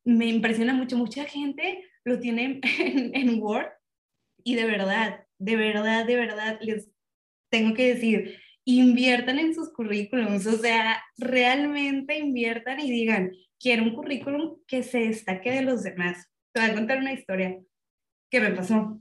me 0.04 0.26
impresiona 0.26 0.74
mucho, 0.74 0.96
mucha 0.96 1.24
gente 1.24 1.84
lo 2.04 2.18
tiene 2.18 2.60
en, 2.78 3.14
en 3.14 3.40
Word 3.42 3.68
y 4.42 4.54
de 4.54 4.64
verdad, 4.64 5.26
de 5.38 5.56
verdad, 5.56 6.06
de 6.06 6.16
verdad, 6.16 6.58
les 6.60 6.90
tengo 7.50 7.74
que 7.74 7.94
decir, 7.94 8.40
inviertan 8.76 9.38
en 9.38 9.54
sus 9.54 9.72
currículums, 9.72 10.46
o 10.46 10.58
sea, 10.58 11.02
realmente 11.16 12.18
inviertan 12.18 12.80
y 12.80 12.90
digan, 12.90 13.32
quiero 13.58 13.82
un 13.82 13.94
currículum 13.94 14.58
que 14.66 14.82
se 14.82 14.98
destaque 14.98 15.50
de 15.50 15.62
los 15.62 15.82
demás. 15.82 16.26
Te 16.52 16.60
voy 16.60 16.70
a 16.70 16.74
contar 16.74 16.98
una 16.98 17.14
historia 17.14 17.58
que 18.30 18.40
me 18.40 18.50
pasó 18.50 19.00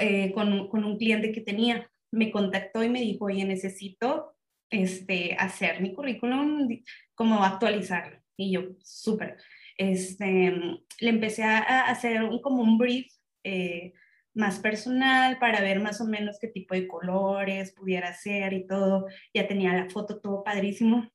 eh, 0.00 0.32
con, 0.32 0.68
con, 0.68 0.84
un 0.84 0.98
cliente 0.98 1.32
que 1.32 1.40
tenía. 1.40 1.90
Me 2.12 2.30
contactó 2.30 2.84
y 2.84 2.90
me 2.90 3.00
dijo, 3.00 3.24
oye, 3.24 3.44
necesito 3.46 4.36
este, 4.68 5.34
hacer 5.38 5.80
mi 5.80 5.94
currículum, 5.94 6.68
como 7.14 7.42
actualizarlo. 7.42 8.18
Y 8.36 8.52
yo, 8.52 8.62
súper. 8.82 9.38
Este, 9.78 10.52
le 11.00 11.08
empecé 11.08 11.44
a, 11.44 11.86
hacer 11.88 12.22
un, 12.22 12.40
como 12.42 12.62
un 12.62 12.76
brief 12.76 13.10
eh, 13.44 13.94
más 14.34 14.58
personal 14.58 15.38
para 15.38 15.60
ver 15.60 15.80
más 15.80 16.00
o 16.00 16.04
menos 16.04 16.38
qué 16.40 16.48
tipo 16.48 16.74
de 16.74 16.88
colores 16.88 17.72
pudiera 17.72 18.12
ser 18.14 18.52
y 18.52 18.66
todo. 18.66 19.06
Ya 19.32 19.46
tenía 19.46 19.72
la 19.72 19.88
foto 19.88 20.20
todo 20.20 20.42
padrísimo. 20.42 21.08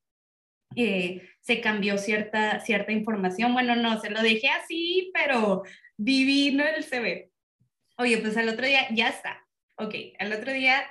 Eh, 0.75 1.21
se 1.41 1.61
cambió 1.61 1.97
cierta, 1.97 2.59
cierta 2.61 2.91
información. 2.91 3.53
Bueno, 3.53 3.75
no, 3.75 3.99
se 3.99 4.09
lo 4.09 4.21
dejé 4.21 4.49
así, 4.49 5.11
pero 5.13 5.63
divino 5.97 6.63
el 6.63 6.83
CV. 6.83 7.31
Oye, 7.97 8.17
pues 8.19 8.37
al 8.37 8.49
otro 8.49 8.65
día 8.65 8.87
ya 8.93 9.09
está. 9.09 9.45
Ok, 9.77 9.95
al 10.19 10.33
otro 10.33 10.53
día 10.53 10.83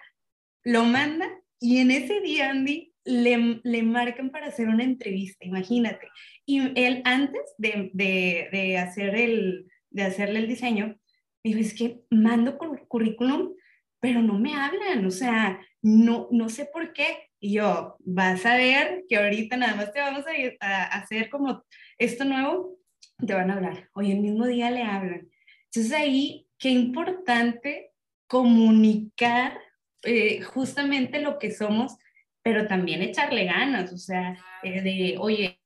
lo 0.64 0.84
manda 0.84 1.28
y 1.60 1.78
en 1.78 1.90
ese 1.90 2.20
día, 2.20 2.50
Andy, 2.50 2.92
le, 3.04 3.60
le 3.64 3.82
marcan 3.82 4.30
para 4.30 4.48
hacer 4.48 4.68
una 4.68 4.84
entrevista, 4.84 5.44
imagínate. 5.44 6.08
Y 6.44 6.78
él 6.80 7.02
antes 7.04 7.42
de, 7.56 7.90
de, 7.94 8.48
de 8.52 8.78
hacer 8.78 9.14
el, 9.14 9.70
de 9.90 10.02
hacerle 10.02 10.40
el 10.40 10.48
diseño, 10.48 10.98
dijo, 11.42 11.60
es 11.60 11.74
que 11.74 12.00
mando 12.10 12.58
currículum, 12.58 13.54
pero 14.00 14.22
no 14.22 14.38
me 14.38 14.54
hablan, 14.54 15.04
o 15.06 15.10
sea, 15.10 15.60
no, 15.82 16.28
no 16.30 16.48
sé 16.48 16.68
por 16.72 16.92
qué. 16.92 17.30
Y 17.40 17.54
yo, 17.54 17.96
vas 18.00 18.44
a 18.46 18.56
ver 18.56 19.04
que 19.08 19.16
ahorita 19.16 19.56
nada 19.56 19.76
más 19.76 19.92
te 19.92 20.00
vamos 20.00 20.24
a, 20.60 20.84
hacer 20.84 21.30
como 21.30 21.62
esto 21.98 22.24
nuevo, 22.24 22.78
te 23.24 23.34
van 23.34 23.50
a 23.50 23.54
hablar. 23.54 23.88
Hoy 23.94 24.12
el 24.12 24.20
mismo 24.20 24.46
día 24.46 24.70
le 24.70 24.82
hablan. 24.82 25.28
Entonces 25.66 25.92
ahí, 25.92 26.48
qué 26.58 26.70
importante 26.70 27.92
comunicar 28.26 29.58
eh, 30.02 30.42
justamente 30.42 31.20
lo 31.20 31.38
que 31.38 31.50
somos, 31.50 31.96
pero 32.42 32.66
también 32.66 33.02
echarle 33.02 33.44
ganas, 33.44 33.92
o 33.92 33.98
sea, 33.98 34.38
eh, 34.62 34.80
de, 34.80 35.16
oye, 35.18 35.60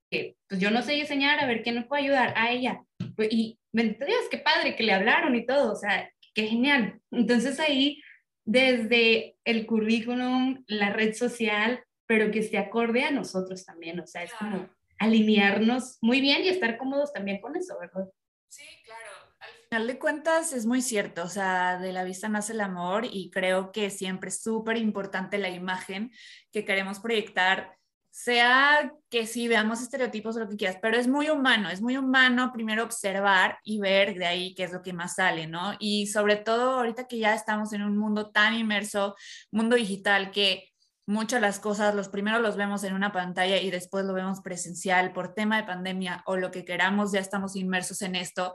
pues 0.48 0.60
yo 0.60 0.70
no 0.70 0.82
sé 0.82 0.92
diseñar, 0.92 1.40
a 1.40 1.46
ver 1.46 1.62
quién 1.62 1.76
me 1.76 1.84
puede 1.84 2.02
ayudar, 2.02 2.34
a 2.36 2.50
ella. 2.50 2.82
Y 3.30 3.58
bendito 3.72 4.04
Dios, 4.04 4.20
qué 4.30 4.38
padre 4.38 4.76
que 4.76 4.82
le 4.82 4.92
hablaron 4.92 5.34
y 5.34 5.46
todo, 5.46 5.72
o 5.72 5.76
sea, 5.76 6.10
qué 6.34 6.46
genial. 6.46 7.00
Entonces 7.10 7.58
ahí, 7.60 8.02
desde 8.44 9.36
el 9.44 9.66
currículum, 9.66 10.64
la 10.66 10.92
red 10.92 11.14
social, 11.14 11.82
pero 12.06 12.30
que 12.30 12.40
esté 12.40 12.58
acorde 12.58 13.04
a 13.04 13.10
nosotros 13.10 13.64
también, 13.64 14.00
o 14.00 14.06
sea, 14.06 14.22
es 14.22 14.32
como 14.34 14.68
alinearnos 14.98 15.98
muy 16.00 16.20
bien 16.20 16.44
y 16.44 16.48
estar 16.48 16.76
cómodos 16.76 17.12
también 17.12 17.40
con 17.40 17.56
eso, 17.56 17.78
¿verdad? 17.80 18.08
Sí, 18.48 18.64
claro. 18.84 19.10
Al 19.40 19.50
final 19.68 19.86
de 19.86 19.98
cuentas 19.98 20.52
es 20.52 20.66
muy 20.66 20.82
cierto, 20.82 21.24
o 21.24 21.28
sea, 21.28 21.78
de 21.78 21.92
la 21.92 22.04
vista 22.04 22.28
nace 22.28 22.52
el 22.52 22.60
amor 22.60 23.06
y 23.10 23.30
creo 23.30 23.72
que 23.72 23.90
siempre 23.90 24.28
es 24.28 24.42
súper 24.42 24.76
importante 24.76 25.38
la 25.38 25.48
imagen 25.48 26.12
que 26.52 26.64
queremos 26.64 27.00
proyectar 27.00 27.78
sea 28.12 28.92
que 29.08 29.26
sí 29.26 29.48
veamos 29.48 29.80
estereotipos 29.80 30.36
o 30.36 30.40
lo 30.40 30.48
que 30.48 30.56
quieras, 30.56 30.76
pero 30.82 30.98
es 30.98 31.08
muy 31.08 31.30
humano, 31.30 31.70
es 31.70 31.80
muy 31.80 31.96
humano 31.96 32.52
primero 32.52 32.84
observar 32.84 33.58
y 33.64 33.80
ver 33.80 34.14
de 34.18 34.26
ahí 34.26 34.54
qué 34.54 34.64
es 34.64 34.72
lo 34.72 34.82
que 34.82 34.92
más 34.92 35.14
sale, 35.14 35.46
¿no? 35.46 35.72
Y 35.78 36.08
sobre 36.08 36.36
todo 36.36 36.72
ahorita 36.72 37.08
que 37.08 37.18
ya 37.18 37.34
estamos 37.34 37.72
en 37.72 37.82
un 37.82 37.96
mundo 37.96 38.30
tan 38.30 38.52
inmerso, 38.52 39.16
mundo 39.50 39.76
digital, 39.76 40.30
que 40.30 40.68
muchas 41.06 41.40
las 41.40 41.58
cosas, 41.58 41.94
los 41.94 42.10
primeros 42.10 42.42
los 42.42 42.56
vemos 42.56 42.84
en 42.84 42.92
una 42.92 43.12
pantalla 43.12 43.56
y 43.56 43.70
después 43.70 44.04
lo 44.04 44.12
vemos 44.12 44.42
presencial 44.42 45.14
por 45.14 45.32
tema 45.32 45.56
de 45.56 45.64
pandemia 45.64 46.22
o 46.26 46.36
lo 46.36 46.50
que 46.50 46.66
queramos, 46.66 47.12
ya 47.12 47.20
estamos 47.20 47.56
inmersos 47.56 48.02
en 48.02 48.14
esto. 48.14 48.54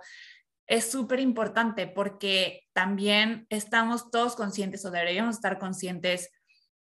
Es 0.68 0.92
súper 0.92 1.20
importante 1.20 1.88
porque 1.88 2.62
también 2.74 3.48
estamos 3.50 4.12
todos 4.12 4.36
conscientes 4.36 4.86
o 4.86 4.92
deberíamos 4.92 5.38
estar 5.38 5.58
conscientes 5.58 6.30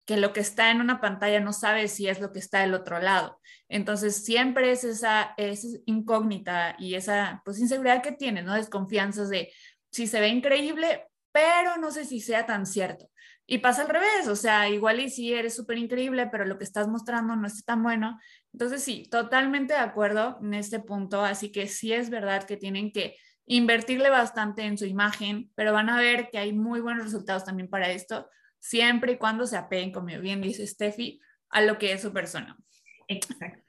que 0.08 0.18
lo 0.18 0.32
que 0.32 0.40
está 0.40 0.72
en 0.72 0.80
una 0.80 1.02
pantalla 1.02 1.42
no 1.42 1.52
sabe 1.52 1.90
si 1.90 2.08
es 2.08 2.22
lo 2.22 2.32
que 2.32 2.40
está 2.40 2.62
del 2.62 2.74
otro 2.74 3.00
lado. 3.00 3.42
Entonces 3.68 4.24
siempre 4.24 4.72
es 4.72 4.86
esa, 4.86 5.34
esa 5.36 5.68
incógnita 5.86 6.76
y 6.80 6.96
esa 6.96 7.42
pues 7.44 7.60
inseguridad 7.60 8.02
que 8.02 8.14
tiene, 8.14 8.42
¿no? 8.42 8.56
Desconfianzas 8.56 9.30
de 9.30 9.52
si 9.92 10.08
se 10.08 10.22
ve 10.22 10.30
increíble, 10.30 11.06
pero 11.34 11.76
no 11.76 11.92
sé 11.92 12.06
si 12.06 12.22
sea 12.22 12.46
tan 12.46 12.66
cierto. 12.66 13.10
Y 13.46 13.58
pasa 13.58 13.82
al 13.82 13.90
revés, 13.90 14.30
o 14.30 14.38
sea, 14.38 14.70
igual 14.70 15.02
y 15.02 15.10
si 15.10 15.34
eres 15.34 15.56
súper 15.56 15.78
increíble, 15.78 16.28
pero 16.32 16.46
lo 16.46 16.58
que 16.58 16.64
estás 16.64 16.88
mostrando 16.88 17.36
no 17.36 17.46
está 17.46 17.74
tan 17.74 17.84
bueno. 17.84 18.18
Entonces 18.54 18.82
sí, 18.84 19.10
totalmente 19.12 19.74
de 19.74 19.82
acuerdo 19.82 20.40
en 20.42 20.54
este 20.54 20.80
punto, 20.80 21.26
así 21.26 21.52
que 21.52 21.68
sí 21.68 21.92
es 21.92 22.10
verdad 22.10 22.46
que 22.46 22.56
tienen 22.56 22.94
que 22.94 23.18
invertirle 23.46 24.10
bastante 24.10 24.64
en 24.64 24.78
su 24.78 24.86
imagen, 24.86 25.52
pero 25.56 25.74
van 25.74 25.90
a 25.90 25.98
ver 25.98 26.30
que 26.30 26.38
hay 26.38 26.54
muy 26.54 26.80
buenos 26.80 27.04
resultados 27.04 27.44
también 27.44 27.70
para 27.70 27.92
esto, 27.92 28.30
siempre 28.68 29.14
y 29.14 29.18
cuando 29.18 29.48
se 29.48 29.58
apeguen, 29.58 29.92
como 29.92 30.08
bien 30.20 30.42
dice 30.42 30.68
Steffi, 30.68 31.22
a 31.50 31.62
lo 31.62 31.78
que 31.78 31.94
es 31.94 32.02
su 32.02 32.12
persona. 32.12 32.58
Exacto. 33.08 33.64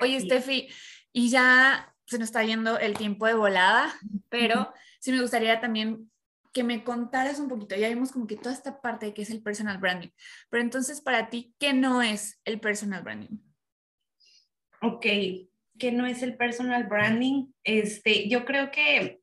Oye, 0.00 0.20
Steffi, 0.20 0.68
y 1.12 1.30
ya 1.30 1.94
se 2.06 2.18
nos 2.18 2.28
está 2.28 2.44
yendo 2.44 2.78
el 2.78 2.96
tiempo 2.96 3.26
de 3.26 3.34
volada, 3.34 3.92
pero 4.28 4.72
sí 5.00 5.10
me 5.10 5.20
gustaría 5.20 5.60
también 5.60 6.10
que 6.52 6.62
me 6.62 6.84
contaras 6.84 7.40
un 7.40 7.48
poquito, 7.48 7.74
ya 7.76 7.88
vimos 7.88 8.12
como 8.12 8.26
que 8.26 8.36
toda 8.36 8.54
esta 8.54 8.80
parte 8.80 9.06
de 9.06 9.14
que 9.14 9.22
es 9.22 9.30
el 9.30 9.42
personal 9.42 9.78
branding, 9.78 10.08
pero 10.48 10.62
entonces 10.62 11.00
para 11.00 11.28
ti, 11.28 11.54
¿qué 11.58 11.72
no 11.72 12.00
es 12.00 12.40
el 12.44 12.60
personal 12.60 13.02
branding? 13.02 13.38
Ok, 14.80 15.06
¿qué 15.78 15.92
no 15.92 16.06
es 16.06 16.22
el 16.22 16.36
personal 16.36 16.84
branding? 16.84 17.48
Este, 17.64 18.28
yo 18.28 18.44
creo 18.44 18.70
que, 18.70 19.20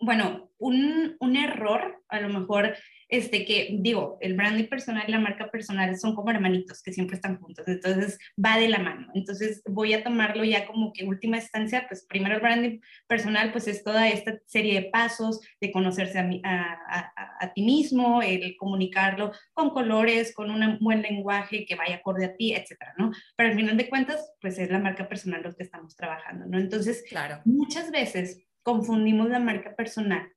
bueno, 0.00 0.50
un, 0.58 1.16
un 1.20 1.36
error 1.36 1.97
a 2.08 2.20
lo 2.20 2.28
mejor 2.28 2.74
este, 3.08 3.46
que 3.46 3.78
digo, 3.80 4.18
el 4.20 4.36
branding 4.36 4.66
personal 4.66 5.04
y 5.08 5.12
la 5.12 5.18
marca 5.18 5.50
personal 5.50 5.98
son 5.98 6.14
como 6.14 6.30
hermanitos 6.30 6.82
que 6.82 6.92
siempre 6.92 7.16
están 7.16 7.40
juntos, 7.40 7.66
entonces 7.66 8.18
va 8.42 8.58
de 8.58 8.68
la 8.68 8.78
mano. 8.78 9.08
Entonces 9.14 9.62
voy 9.66 9.94
a 9.94 10.04
tomarlo 10.04 10.44
ya 10.44 10.66
como 10.66 10.92
que 10.92 11.04
última 11.04 11.38
instancia, 11.38 11.86
pues 11.88 12.04
primero 12.06 12.34
el 12.34 12.42
branding 12.42 12.80
personal, 13.06 13.50
pues 13.50 13.66
es 13.66 13.82
toda 13.82 14.08
esta 14.08 14.38
serie 14.46 14.74
de 14.74 14.90
pasos 14.90 15.40
de 15.60 15.72
conocerse 15.72 16.18
a, 16.18 17.14
a, 17.40 17.52
ti 17.54 17.62
mismo, 17.62 18.20
el 18.20 18.56
comunicarlo 18.58 19.32
con 19.54 19.70
colores, 19.70 20.34
con 20.34 20.50
un 20.50 20.78
buen 20.80 21.00
lenguaje 21.00 21.64
que 21.64 21.76
vaya 21.76 21.96
acorde 21.96 22.26
a 22.26 22.36
ti, 22.36 22.52
etcétera, 22.52 22.92
¿no? 22.98 23.10
Pero 23.36 23.48
al 23.48 23.56
final 23.56 23.76
de 23.76 23.88
cuentas, 23.88 24.34
pues 24.40 24.58
es 24.58 24.70
la 24.70 24.78
marca 24.78 25.08
personal 25.08 25.42
lo 25.42 25.54
que 25.54 25.62
estamos 25.62 25.96
trabajando, 25.96 26.44
¿no? 26.46 26.58
Entonces, 26.58 27.02
claro. 27.08 27.40
muchas 27.46 27.90
veces 27.90 28.44
confundimos 28.62 29.30
la 29.30 29.38
marca 29.38 29.74
personal. 29.74 30.30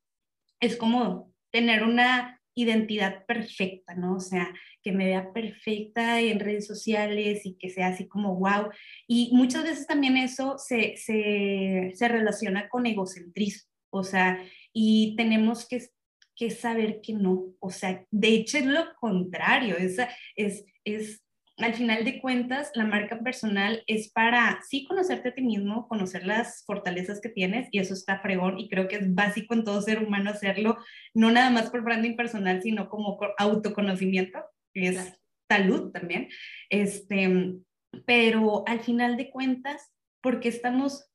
Es 0.58 0.76
como 0.76 1.31
tener 1.52 1.84
una 1.84 2.40
identidad 2.54 3.24
perfecta, 3.26 3.94
¿no? 3.94 4.16
O 4.16 4.20
sea, 4.20 4.52
que 4.82 4.92
me 4.92 5.06
vea 5.06 5.32
perfecta 5.32 6.20
en 6.20 6.40
redes 6.40 6.66
sociales 6.66 7.46
y 7.46 7.54
que 7.54 7.70
sea 7.70 7.88
así 7.88 8.08
como 8.08 8.36
wow. 8.36 8.70
Y 9.06 9.30
muchas 9.32 9.64
veces 9.64 9.86
también 9.86 10.16
eso 10.16 10.58
se, 10.58 10.96
se, 10.96 11.92
se 11.94 12.08
relaciona 12.08 12.68
con 12.68 12.86
egocentrismo, 12.86 13.70
o 13.90 14.04
sea, 14.04 14.42
y 14.72 15.14
tenemos 15.16 15.66
que, 15.66 15.86
que, 16.36 16.50
saber 16.50 17.00
que 17.02 17.12
no, 17.12 17.54
o 17.60 17.70
sea, 17.70 18.04
de 18.10 18.28
hecho 18.28 18.58
es 18.58 18.66
lo 18.66 18.84
contrario, 19.00 19.76
es, 19.76 19.98
es, 20.36 20.64
es 20.84 21.22
al 21.62 21.74
final 21.74 22.04
de 22.04 22.20
cuentas, 22.20 22.70
la 22.74 22.84
marca 22.84 23.18
personal 23.20 23.82
es 23.86 24.10
para 24.12 24.60
sí 24.68 24.84
conocerte 24.84 25.30
a 25.30 25.34
ti 25.34 25.42
mismo, 25.42 25.88
conocer 25.88 26.26
las 26.26 26.64
fortalezas 26.66 27.20
que 27.20 27.28
tienes 27.28 27.68
y 27.70 27.78
eso 27.78 27.94
está 27.94 28.20
fregón 28.20 28.58
y 28.58 28.68
creo 28.68 28.88
que 28.88 28.96
es 28.96 29.14
básico 29.14 29.54
en 29.54 29.64
todo 29.64 29.82
ser 29.82 30.02
humano 30.02 30.30
hacerlo, 30.30 30.78
no 31.14 31.30
nada 31.30 31.50
más 31.50 31.70
por 31.70 31.82
branding 31.82 32.16
personal, 32.16 32.62
sino 32.62 32.88
como 32.88 33.18
autoconocimiento, 33.38 34.38
que 34.74 34.88
es 34.88 35.18
salud 35.48 35.90
también. 35.92 36.28
Este, 36.70 37.54
pero 38.06 38.64
al 38.66 38.80
final 38.80 39.16
de 39.16 39.30
cuentas, 39.30 39.92
¿por 40.20 40.40
qué 40.40 40.48
estamos 40.48 41.10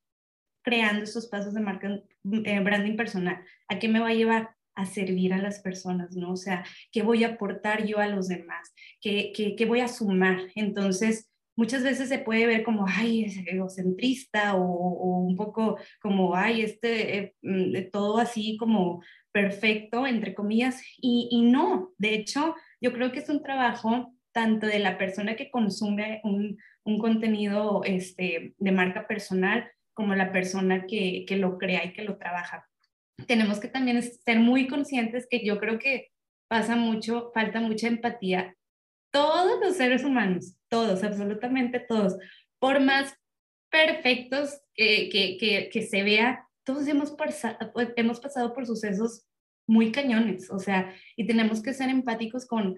creando 0.63 1.03
esos 1.03 1.27
pasos 1.27 1.53
de 1.53 1.61
marca, 1.61 2.01
eh, 2.43 2.59
branding 2.59 2.95
personal? 2.95 3.43
¿A 3.67 3.79
qué 3.79 3.87
me 3.87 3.99
va 3.99 4.09
a 4.09 4.13
llevar? 4.13 4.56
A 4.77 4.85
servir 4.85 5.33
a 5.33 5.41
las 5.41 5.59
personas, 5.59 6.15
¿no? 6.15 6.31
O 6.31 6.37
sea, 6.37 6.63
¿qué 6.91 7.01
voy 7.01 7.23
a 7.23 7.29
aportar 7.29 7.85
yo 7.85 7.97
a 7.97 8.07
los 8.07 8.27
demás? 8.27 8.73
¿Qué, 9.01 9.33
qué, 9.35 9.55
qué 9.55 9.65
voy 9.65 9.79
a 9.79 9.87
sumar? 9.87 10.39
Entonces, 10.55 11.31
muchas 11.55 11.83
veces 11.83 12.09
se 12.09 12.19
puede 12.19 12.45
ver 12.45 12.63
como, 12.63 12.85
ay, 12.87 13.23
es 13.25 13.37
egocentrista 13.47 14.55
o, 14.55 15.17
un 15.19 15.35
poco 15.35 15.79
como, 15.99 16.35
ay, 16.35 16.61
este, 16.61 17.17
eh, 17.17 17.35
mm, 17.41 17.89
todo 17.91 18.19
así 18.19 18.55
como 18.57 19.01
perfecto, 19.31 20.05
entre 20.05 20.35
comillas, 20.35 20.81
y, 21.01 21.27
y, 21.31 21.41
no, 21.41 21.93
de 21.97 22.13
hecho, 22.13 22.55
yo 22.79 22.93
creo 22.93 23.11
que 23.11 23.19
es 23.19 23.29
un 23.29 23.41
trabajo 23.41 24.13
tanto 24.31 24.67
de 24.67 24.79
la 24.79 24.99
persona 24.99 25.35
que 25.35 25.49
consume 25.49 26.21
un, 26.23 26.57
un 26.83 26.99
contenido 26.99 27.81
este, 27.83 28.53
de 28.57 28.71
marca 28.71 29.07
personal 29.07 29.67
como 29.95 30.13
la 30.13 30.31
persona 30.31 30.85
que, 30.85 31.25
que 31.27 31.37
lo 31.37 31.57
crea 31.57 31.83
y 31.85 31.93
que 31.93 32.03
lo 32.03 32.17
trabaja 32.17 32.67
tenemos 33.25 33.59
que 33.59 33.67
también 33.67 34.01
ser 34.03 34.39
muy 34.39 34.67
conscientes 34.67 35.27
que 35.29 35.43
yo 35.45 35.59
creo 35.59 35.79
que 35.79 36.11
pasa 36.47 36.75
mucho, 36.75 37.31
falta 37.33 37.59
mucha 37.59 37.87
empatía. 37.87 38.55
Todos 39.11 39.59
los 39.59 39.77
seres 39.77 40.03
humanos, 40.03 40.55
todos, 40.69 41.03
absolutamente 41.03 41.79
todos, 41.79 42.17
por 42.59 42.79
más 42.79 43.15
perfectos 43.69 44.61
que, 44.73 45.09
que, 45.09 45.69
que, 45.71 45.81
se 45.81 46.03
vea, 46.03 46.47
todos 46.63 46.87
hemos, 46.87 47.13
hemos 47.95 48.19
pasado 48.19 48.53
por 48.53 48.65
sucesos 48.65 49.25
muy 49.67 49.91
cañones, 49.91 50.49
o 50.49 50.59
sea, 50.59 50.93
y 51.15 51.25
tenemos 51.27 51.61
que 51.61 51.73
ser 51.73 51.89
empáticos 51.89 52.45
con 52.45 52.75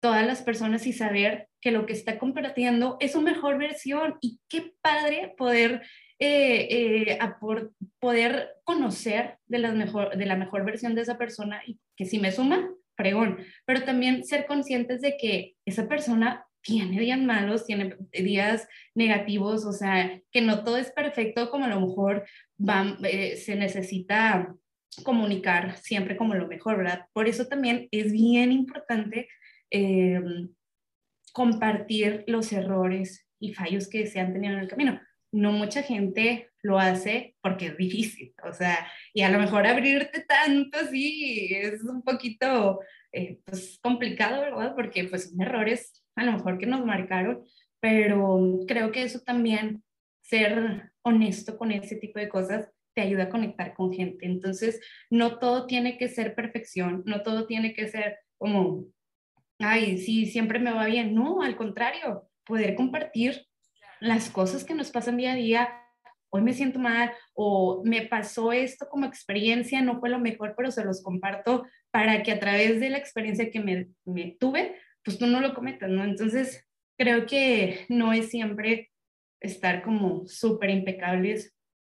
todas 0.00 0.24
las 0.24 0.42
personas 0.42 0.86
y 0.86 0.92
saber 0.92 1.48
que 1.60 1.72
lo 1.72 1.86
que 1.86 1.92
está 1.92 2.18
compartiendo 2.18 2.96
es 3.00 3.12
su 3.12 3.20
mejor 3.20 3.58
versión 3.58 4.16
y 4.20 4.38
qué 4.48 4.72
padre 4.80 5.34
poder 5.36 5.82
eh, 6.20 6.66
eh, 6.70 7.18
a 7.20 7.38
por 7.38 7.72
poder 8.00 8.56
conocer 8.64 9.38
de 9.46 9.58
la, 9.60 9.70
mejor, 9.70 10.16
de 10.16 10.26
la 10.26 10.34
mejor 10.34 10.64
versión 10.64 10.96
de 10.96 11.02
esa 11.02 11.16
persona 11.16 11.62
y 11.64 11.78
que 11.96 12.06
si 12.06 12.18
me 12.18 12.32
suma, 12.32 12.68
fregón, 12.96 13.38
pero 13.64 13.84
también 13.84 14.24
ser 14.24 14.46
conscientes 14.46 15.00
de 15.00 15.16
que 15.16 15.54
esa 15.64 15.86
persona 15.86 16.44
tiene 16.60 16.98
días 16.98 17.20
malos, 17.20 17.66
tiene 17.66 17.96
días 18.10 18.66
negativos, 18.96 19.64
o 19.64 19.72
sea, 19.72 20.20
que 20.32 20.40
no 20.40 20.64
todo 20.64 20.76
es 20.76 20.90
perfecto, 20.90 21.50
como 21.50 21.66
a 21.66 21.68
lo 21.68 21.80
mejor 21.80 22.26
eh, 23.04 23.36
se 23.36 23.54
necesita 23.54 24.52
comunicar 25.04 25.76
siempre 25.76 26.16
como 26.16 26.34
lo 26.34 26.48
mejor, 26.48 26.78
¿verdad? 26.78 27.06
Por 27.12 27.28
eso 27.28 27.46
también 27.46 27.86
es 27.92 28.10
bien 28.10 28.50
importante 28.50 29.28
compartir 31.32 32.24
los 32.26 32.52
errores 32.52 33.28
y 33.38 33.54
fallos 33.54 33.88
que 33.88 34.06
se 34.06 34.18
han 34.18 34.32
tenido 34.32 34.54
en 34.54 34.60
el 34.60 34.68
camino 34.68 35.00
no 35.38 35.52
mucha 35.52 35.82
gente 35.82 36.50
lo 36.62 36.78
hace 36.78 37.36
porque 37.40 37.66
es 37.66 37.76
difícil, 37.76 38.34
o 38.42 38.52
sea, 38.52 38.88
y 39.14 39.22
a 39.22 39.30
lo 39.30 39.38
mejor 39.38 39.66
abrirte 39.66 40.24
tanto 40.26 40.78
así 40.78 41.54
es 41.54 41.84
un 41.84 42.02
poquito 42.02 42.80
eh, 43.12 43.38
pues, 43.44 43.78
complicado, 43.80 44.40
¿verdad? 44.40 44.74
Porque 44.74 45.04
pues 45.04 45.30
son 45.30 45.40
errores 45.40 46.04
a 46.16 46.24
lo 46.24 46.32
mejor 46.32 46.58
que 46.58 46.66
nos 46.66 46.84
marcaron, 46.84 47.44
pero 47.80 48.58
creo 48.66 48.90
que 48.90 49.02
eso 49.04 49.20
también, 49.20 49.84
ser 50.20 50.90
honesto 51.02 51.56
con 51.56 51.70
ese 51.70 51.96
tipo 51.96 52.18
de 52.18 52.28
cosas, 52.28 52.68
te 52.94 53.02
ayuda 53.02 53.24
a 53.24 53.30
conectar 53.30 53.72
con 53.74 53.92
gente. 53.92 54.26
Entonces, 54.26 54.80
no 55.08 55.38
todo 55.38 55.66
tiene 55.66 55.96
que 55.96 56.08
ser 56.08 56.34
perfección, 56.34 57.04
no 57.06 57.22
todo 57.22 57.46
tiene 57.46 57.72
que 57.72 57.86
ser 57.86 58.18
como, 58.36 58.86
ay, 59.60 59.98
sí, 59.98 60.26
siempre 60.26 60.58
me 60.58 60.72
va 60.72 60.86
bien. 60.86 61.14
No, 61.14 61.42
al 61.42 61.56
contrario, 61.56 62.28
poder 62.44 62.74
compartir 62.74 63.47
las 64.00 64.30
cosas 64.30 64.64
que 64.64 64.74
nos 64.74 64.90
pasan 64.90 65.16
día 65.16 65.32
a 65.32 65.36
día, 65.36 65.68
hoy 66.30 66.42
me 66.42 66.52
siento 66.52 66.78
mal 66.78 67.12
o 67.34 67.82
me 67.84 68.02
pasó 68.02 68.52
esto 68.52 68.88
como 68.88 69.06
experiencia, 69.06 69.80
no 69.80 69.98
fue 70.00 70.10
lo 70.10 70.18
mejor, 70.18 70.54
pero 70.56 70.70
se 70.70 70.84
los 70.84 71.02
comparto 71.02 71.66
para 71.90 72.22
que 72.22 72.32
a 72.32 72.40
través 72.40 72.80
de 72.80 72.90
la 72.90 72.98
experiencia 72.98 73.50
que 73.50 73.60
me, 73.60 73.88
me 74.04 74.36
tuve, 74.38 74.76
pues 75.04 75.18
tú 75.18 75.26
no 75.26 75.40
lo 75.40 75.54
cometas, 75.54 75.88
¿no? 75.88 76.04
Entonces, 76.04 76.68
creo 76.98 77.26
que 77.26 77.86
no 77.88 78.12
es 78.12 78.30
siempre 78.30 78.90
estar 79.40 79.82
como 79.82 80.26
súper 80.26 80.70
impecables 80.70 81.54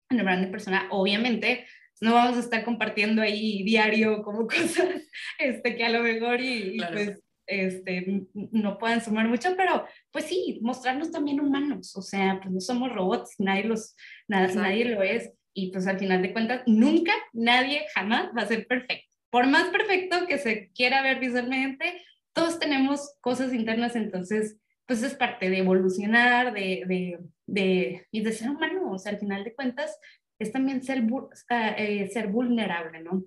en 0.10 0.20
el 0.20 0.26
branding 0.26 0.52
personal. 0.52 0.88
Obviamente, 0.92 1.66
no 2.02 2.14
vamos 2.14 2.38
a 2.38 2.42
estar 2.42 2.64
compartiendo 2.64 3.22
ahí 3.22 3.64
diario 3.64 4.22
como 4.24 4.48
cosas 4.48 5.08
este, 5.38 5.76
que 5.76 5.86
a 5.86 5.90
lo 5.90 6.04
mejor 6.04 6.42
y, 6.42 6.78
pues 6.92 7.22
este, 7.50 8.28
no 8.34 8.78
puedan 8.78 9.02
sumar 9.02 9.28
mucho, 9.28 9.56
pero 9.58 9.86
pues 10.12 10.26
sí, 10.26 10.60
mostrarnos 10.62 11.12
también 11.12 11.40
humanos, 11.40 11.96
o 11.96 12.02
sea, 12.02 12.40
pues 12.42 12.54
no 12.54 12.60
somos 12.60 12.94
robots, 12.94 13.36
nadie, 13.40 13.64
los, 13.64 13.96
nada, 14.28 14.54
nadie 14.54 14.86
lo 14.86 15.02
es, 15.02 15.32
y 15.54 15.72
pues 15.72 15.88
al 15.88 16.00
final 16.00 16.22
de 16.22 16.32
cuentas, 16.32 16.62
nunca, 16.68 17.12
nadie, 17.34 17.86
jamás 17.94 18.30
va 18.38 18.44
a 18.44 18.48
ser 18.48 18.68
perfecto. 18.68 19.10
Por 19.32 19.48
más 19.48 19.70
perfecto 19.70 20.28
que 20.28 20.38
se 20.38 20.70
quiera 20.74 21.02
ver 21.02 21.20
visualmente, 21.20 22.02
todos 22.34 22.60
tenemos 22.60 23.16
cosas 23.22 23.54
internas, 23.54 23.96
entonces, 23.96 24.58
pues 24.86 25.04
es 25.04 25.16
parte 25.16 25.50
de 25.50 25.58
evolucionar, 25.58 26.54
de, 26.54 26.84
de, 26.88 27.20
de, 27.48 28.08
y 28.12 28.22
de 28.22 28.32
ser 28.32 28.50
humano, 28.50 28.92
o 28.92 28.98
sea, 28.98 29.12
al 29.12 29.20
final 29.20 29.44
de 29.44 29.54
cuentas, 29.54 30.00
es 30.40 30.52
también 30.52 30.84
ser, 30.84 31.04
eh, 31.50 32.10
ser 32.14 32.28
vulnerable, 32.28 33.02
¿no? 33.02 33.24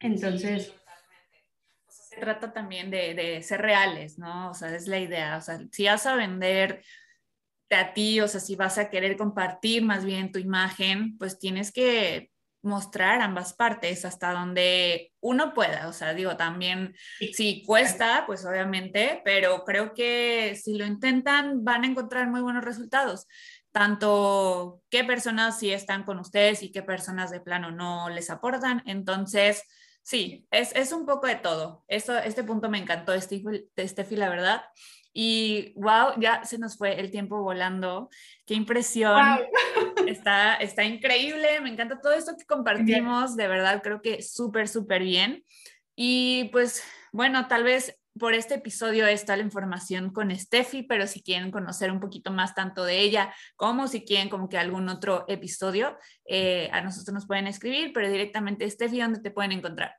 Entonces... 0.00 0.74
se 2.14 2.20
trata 2.20 2.52
también 2.52 2.90
de, 2.90 3.14
de, 3.14 3.42
ser 3.42 3.60
reales, 3.60 4.18
¿no? 4.18 4.50
O 4.50 4.54
sea, 4.54 4.74
es 4.74 4.86
la 4.88 4.98
idea. 4.98 5.36
O 5.36 5.40
sea, 5.40 5.60
si 5.70 5.86
vas 5.86 6.06
a 6.06 6.16
vender 6.16 6.82
a 7.70 7.92
ti, 7.92 8.20
o 8.20 8.28
sea, 8.28 8.40
si 8.40 8.56
vas 8.56 8.78
a 8.78 8.90
querer 8.90 9.16
compartir 9.16 9.84
más 9.84 10.04
bien 10.04 10.32
tu 10.32 10.38
imagen, 10.38 11.18
pues 11.18 11.38
tienes 11.38 11.72
que 11.72 12.30
mostrar 12.62 13.20
ambas 13.20 13.52
partes 13.52 14.04
hasta 14.04 14.32
donde 14.32 15.12
uno 15.20 15.52
pueda. 15.52 15.88
O 15.88 15.92
sea, 15.92 16.14
digo, 16.14 16.36
también 16.36 16.94
si 17.32 17.62
cuesta, 17.64 18.24
pues 18.26 18.44
obviamente, 18.46 19.20
pero 19.24 19.64
creo 19.64 19.92
que 19.92 20.58
si 20.60 20.76
lo 20.76 20.86
intentan 20.86 21.62
van 21.62 21.84
a 21.84 21.86
encontrar 21.86 22.28
muy 22.28 22.40
buenos 22.40 22.64
resultados. 22.64 23.26
Tanto 23.70 24.82
qué 24.88 25.04
personas 25.04 25.58
sí 25.58 25.72
están 25.72 26.04
con 26.04 26.18
ustedes 26.18 26.62
y 26.62 26.72
qué 26.72 26.82
personas 26.82 27.30
de 27.30 27.40
plano 27.40 27.70
no 27.70 28.08
les 28.08 28.30
aportan. 28.30 28.82
Entonces, 28.86 29.62
sí, 30.04 30.46
es, 30.52 30.72
es 30.76 30.92
un 30.92 31.06
poco 31.06 31.26
de 31.26 31.34
todo. 31.34 31.84
Esto, 31.88 32.16
este 32.16 32.44
punto 32.44 32.70
me 32.70 32.78
encantó, 32.78 33.12
Steffi, 33.20 34.16
la 34.16 34.28
verdad. 34.28 34.62
Y 35.16 35.72
wow, 35.76 36.18
ya 36.18 36.44
se 36.44 36.58
nos 36.58 36.76
fue 36.76 37.00
el 37.00 37.10
tiempo 37.10 37.40
volando. 37.40 38.10
Qué 38.46 38.54
impresión. 38.54 39.20
Está, 40.08 40.56
está 40.56 40.84
increíble. 40.84 41.60
Me 41.62 41.70
encanta 41.70 41.98
todo 41.98 42.12
esto 42.12 42.36
que 42.36 42.44
compartimos. 42.44 43.36
De 43.36 43.48
verdad, 43.48 43.80
creo 43.82 44.02
que 44.02 44.20
súper, 44.22 44.68
súper 44.68 45.02
bien. 45.02 45.42
Y 45.96 46.50
pues 46.52 46.82
bueno, 47.10 47.48
tal 47.48 47.64
vez 47.64 47.98
por 48.18 48.34
este 48.34 48.54
episodio 48.54 49.06
está 49.06 49.36
la 49.36 49.42
información 49.42 50.12
con 50.12 50.34
Steffi, 50.34 50.82
pero 50.82 51.06
si 51.06 51.22
quieren 51.22 51.50
conocer 51.50 51.90
un 51.90 52.00
poquito 52.00 52.30
más 52.30 52.54
tanto 52.54 52.84
de 52.84 53.00
ella 53.00 53.34
como 53.56 53.88
si 53.88 54.04
quieren 54.04 54.28
como 54.28 54.48
que 54.48 54.58
algún 54.58 54.88
otro 54.88 55.24
episodio, 55.28 55.96
eh, 56.24 56.68
a 56.72 56.80
nosotros 56.80 57.12
nos 57.12 57.26
pueden 57.26 57.46
escribir, 57.46 57.92
pero 57.92 58.08
directamente 58.08 58.68
Steffi, 58.70 59.00
¿dónde 59.00 59.20
te 59.20 59.30
pueden 59.30 59.52
encontrar? 59.52 59.96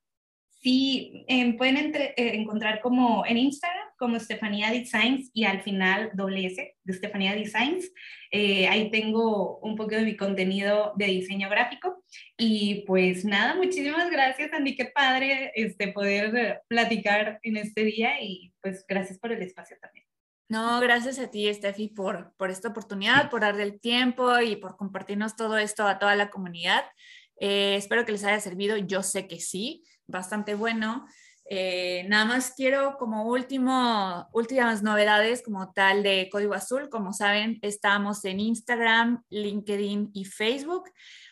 Sí, 0.47 1.25
em, 1.27 1.57
pueden 1.57 1.77
eh, 1.95 2.13
encontrar 2.15 2.81
como 2.81 3.25
en 3.25 3.37
Instagram 3.37 3.84
como 3.97 4.17
Estefanía 4.17 4.71
Designs 4.71 5.29
y 5.33 5.45
al 5.45 5.61
final 5.61 6.11
doble 6.13 6.45
S 6.45 6.75
de 6.83 6.93
Estefanía 6.93 7.33
Designs. 7.33 7.91
Eh, 8.31 8.67
ahí 8.67 8.91
tengo 8.91 9.59
un 9.59 9.75
poco 9.75 9.95
de 9.95 10.03
mi 10.03 10.15
contenido 10.15 10.93
de 10.95 11.05
diseño 11.05 11.49
gráfico. 11.49 12.03
Y 12.37 12.83
pues 12.85 13.25
nada, 13.25 13.55
muchísimas 13.55 14.09
gracias, 14.11 14.51
Andy. 14.53 14.75
Qué 14.75 14.85
padre 14.85 15.51
este, 15.55 15.89
poder 15.89 16.61
platicar 16.67 17.39
en 17.43 17.57
este 17.57 17.83
día 17.83 18.21
y 18.21 18.53
pues 18.61 18.85
gracias 18.87 19.19
por 19.19 19.31
el 19.31 19.41
espacio 19.41 19.77
también. 19.81 20.05
No, 20.47 20.79
gracias 20.79 21.17
a 21.17 21.31
ti, 21.31 21.51
Steffi, 21.51 21.87
por, 21.87 22.35
por 22.37 22.51
esta 22.51 22.67
oportunidad, 22.67 23.31
por 23.31 23.41
darle 23.41 23.63
el 23.63 23.79
tiempo 23.79 24.39
y 24.39 24.55
por 24.55 24.77
compartirnos 24.77 25.35
todo 25.35 25.57
esto 25.57 25.87
a 25.87 25.97
toda 25.97 26.15
la 26.15 26.29
comunidad. 26.29 26.83
Eh, 27.39 27.75
espero 27.75 28.05
que 28.05 28.11
les 28.11 28.23
haya 28.23 28.39
servido. 28.39 28.77
Yo 28.77 29.01
sé 29.01 29.27
que 29.27 29.39
sí 29.39 29.83
bastante 30.07 30.53
bueno. 30.53 31.07
Eh, 31.47 32.05
nada 32.09 32.25
más 32.25 32.53
quiero 32.55 32.97
como 32.97 33.27
último, 33.27 34.27
últimas 34.33 34.81
novedades 34.81 35.43
como 35.43 35.71
tal 35.73 36.01
de 36.01 36.27
Código 36.31 36.55
Azul. 36.55 36.89
Como 36.89 37.13
saben, 37.13 37.59
estamos 37.61 38.25
en 38.25 38.39
Instagram, 38.39 39.23
LinkedIn 39.29 40.09
y 40.13 40.25
Facebook. 40.25 40.89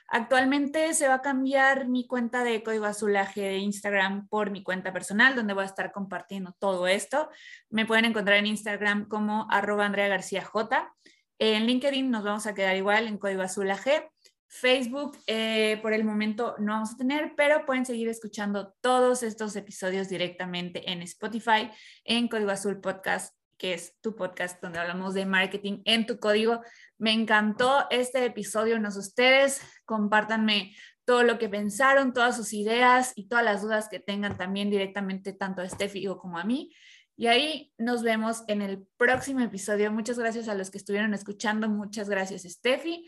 Actualmente 0.08 0.94
se 0.94 1.08
va 1.08 1.16
a 1.16 1.22
cambiar 1.22 1.88
mi 1.88 2.06
cuenta 2.06 2.44
de 2.44 2.62
Código 2.62 2.86
Azulaje 2.86 3.42
de 3.42 3.58
Instagram 3.58 4.28
por 4.28 4.52
mi 4.52 4.62
cuenta 4.62 4.94
personal, 4.94 5.36
donde 5.36 5.56
voy 5.56 5.64
a 5.64 5.68
estar 5.68 5.92
compartiendo 5.92 6.56
todo 6.60 6.86
esto. 6.86 7.30
Me 7.72 7.88
pueden 7.88 8.06
encontrar 8.06 8.38
en 8.38 8.46
Instagram 8.46 9.08
como 9.08 9.48
arroba 9.50 9.88
Andrea 9.88 10.08
García 10.08 10.46
J. 10.46 10.94
En 11.40 11.66
LinkedIn 11.66 12.12
nos 12.12 12.24
vamos 12.24 12.46
a 12.46 12.54
quedar 12.54 12.76
igual 12.76 13.08
en 13.08 13.18
Código 13.18 13.42
Azulaje. 13.42 14.12
Facebook 14.54 15.18
eh, 15.26 15.80
por 15.82 15.94
el 15.94 16.04
momento 16.04 16.56
no 16.60 16.74
vamos 16.74 16.94
a 16.94 16.98
tener, 16.98 17.34
pero 17.36 17.66
pueden 17.66 17.88
seguir 17.88 18.08
escuchando 18.08 18.76
todos 18.82 19.24
estos 19.24 19.56
episodios 19.56 20.10
directamente 20.10 20.92
en 20.92 21.02
Spotify, 21.02 21.72
en 22.04 22.28
Código 22.28 22.52
Azul 22.52 22.80
Podcast, 22.80 23.36
que 23.58 23.74
es 23.74 24.00
tu 24.00 24.16
podcast 24.16 24.62
donde 24.62 24.78
hablamos 24.78 25.16
de 25.16 25.26
marketing 25.26 25.82
en 25.86 26.06
tu 26.06 26.20
código. 26.20 26.62
Me 27.00 27.14
encantó 27.14 27.88
este 27.90 28.24
episodio, 28.26 28.80
no 28.80 28.92
sé 28.92 29.00
ustedes, 29.00 29.60
compártanme 29.86 30.76
todo 31.04 31.24
lo 31.24 31.40
que 31.40 31.50
pensaron, 31.50 32.14
todas 32.14 32.38
sus 32.38 32.54
ideas 32.54 33.12
y 33.16 33.28
todas 33.28 33.44
las 33.44 33.64
dudas 33.64 33.90
que 33.90 34.00
tengan 34.00 34.38
también 34.38 34.70
directamente 34.70 35.34
tanto 35.34 35.64
a 35.64 35.68
Steffi 35.68 36.06
como 36.06 36.38
a 36.38 36.44
mí. 36.44 36.72
Y 37.16 37.28
ahí 37.28 37.74
nos 37.78 38.04
vemos 38.04 38.44
en 38.48 38.62
el 38.62 38.88
próximo 38.98 39.40
episodio. 39.42 39.92
Muchas 39.92 40.18
gracias 40.18 40.48
a 40.48 40.56
los 40.56 40.70
que 40.70 40.78
estuvieron 40.78 41.14
escuchando. 41.16 41.70
Muchas 41.70 42.08
gracias, 42.08 42.44
Steffi. 42.44 43.08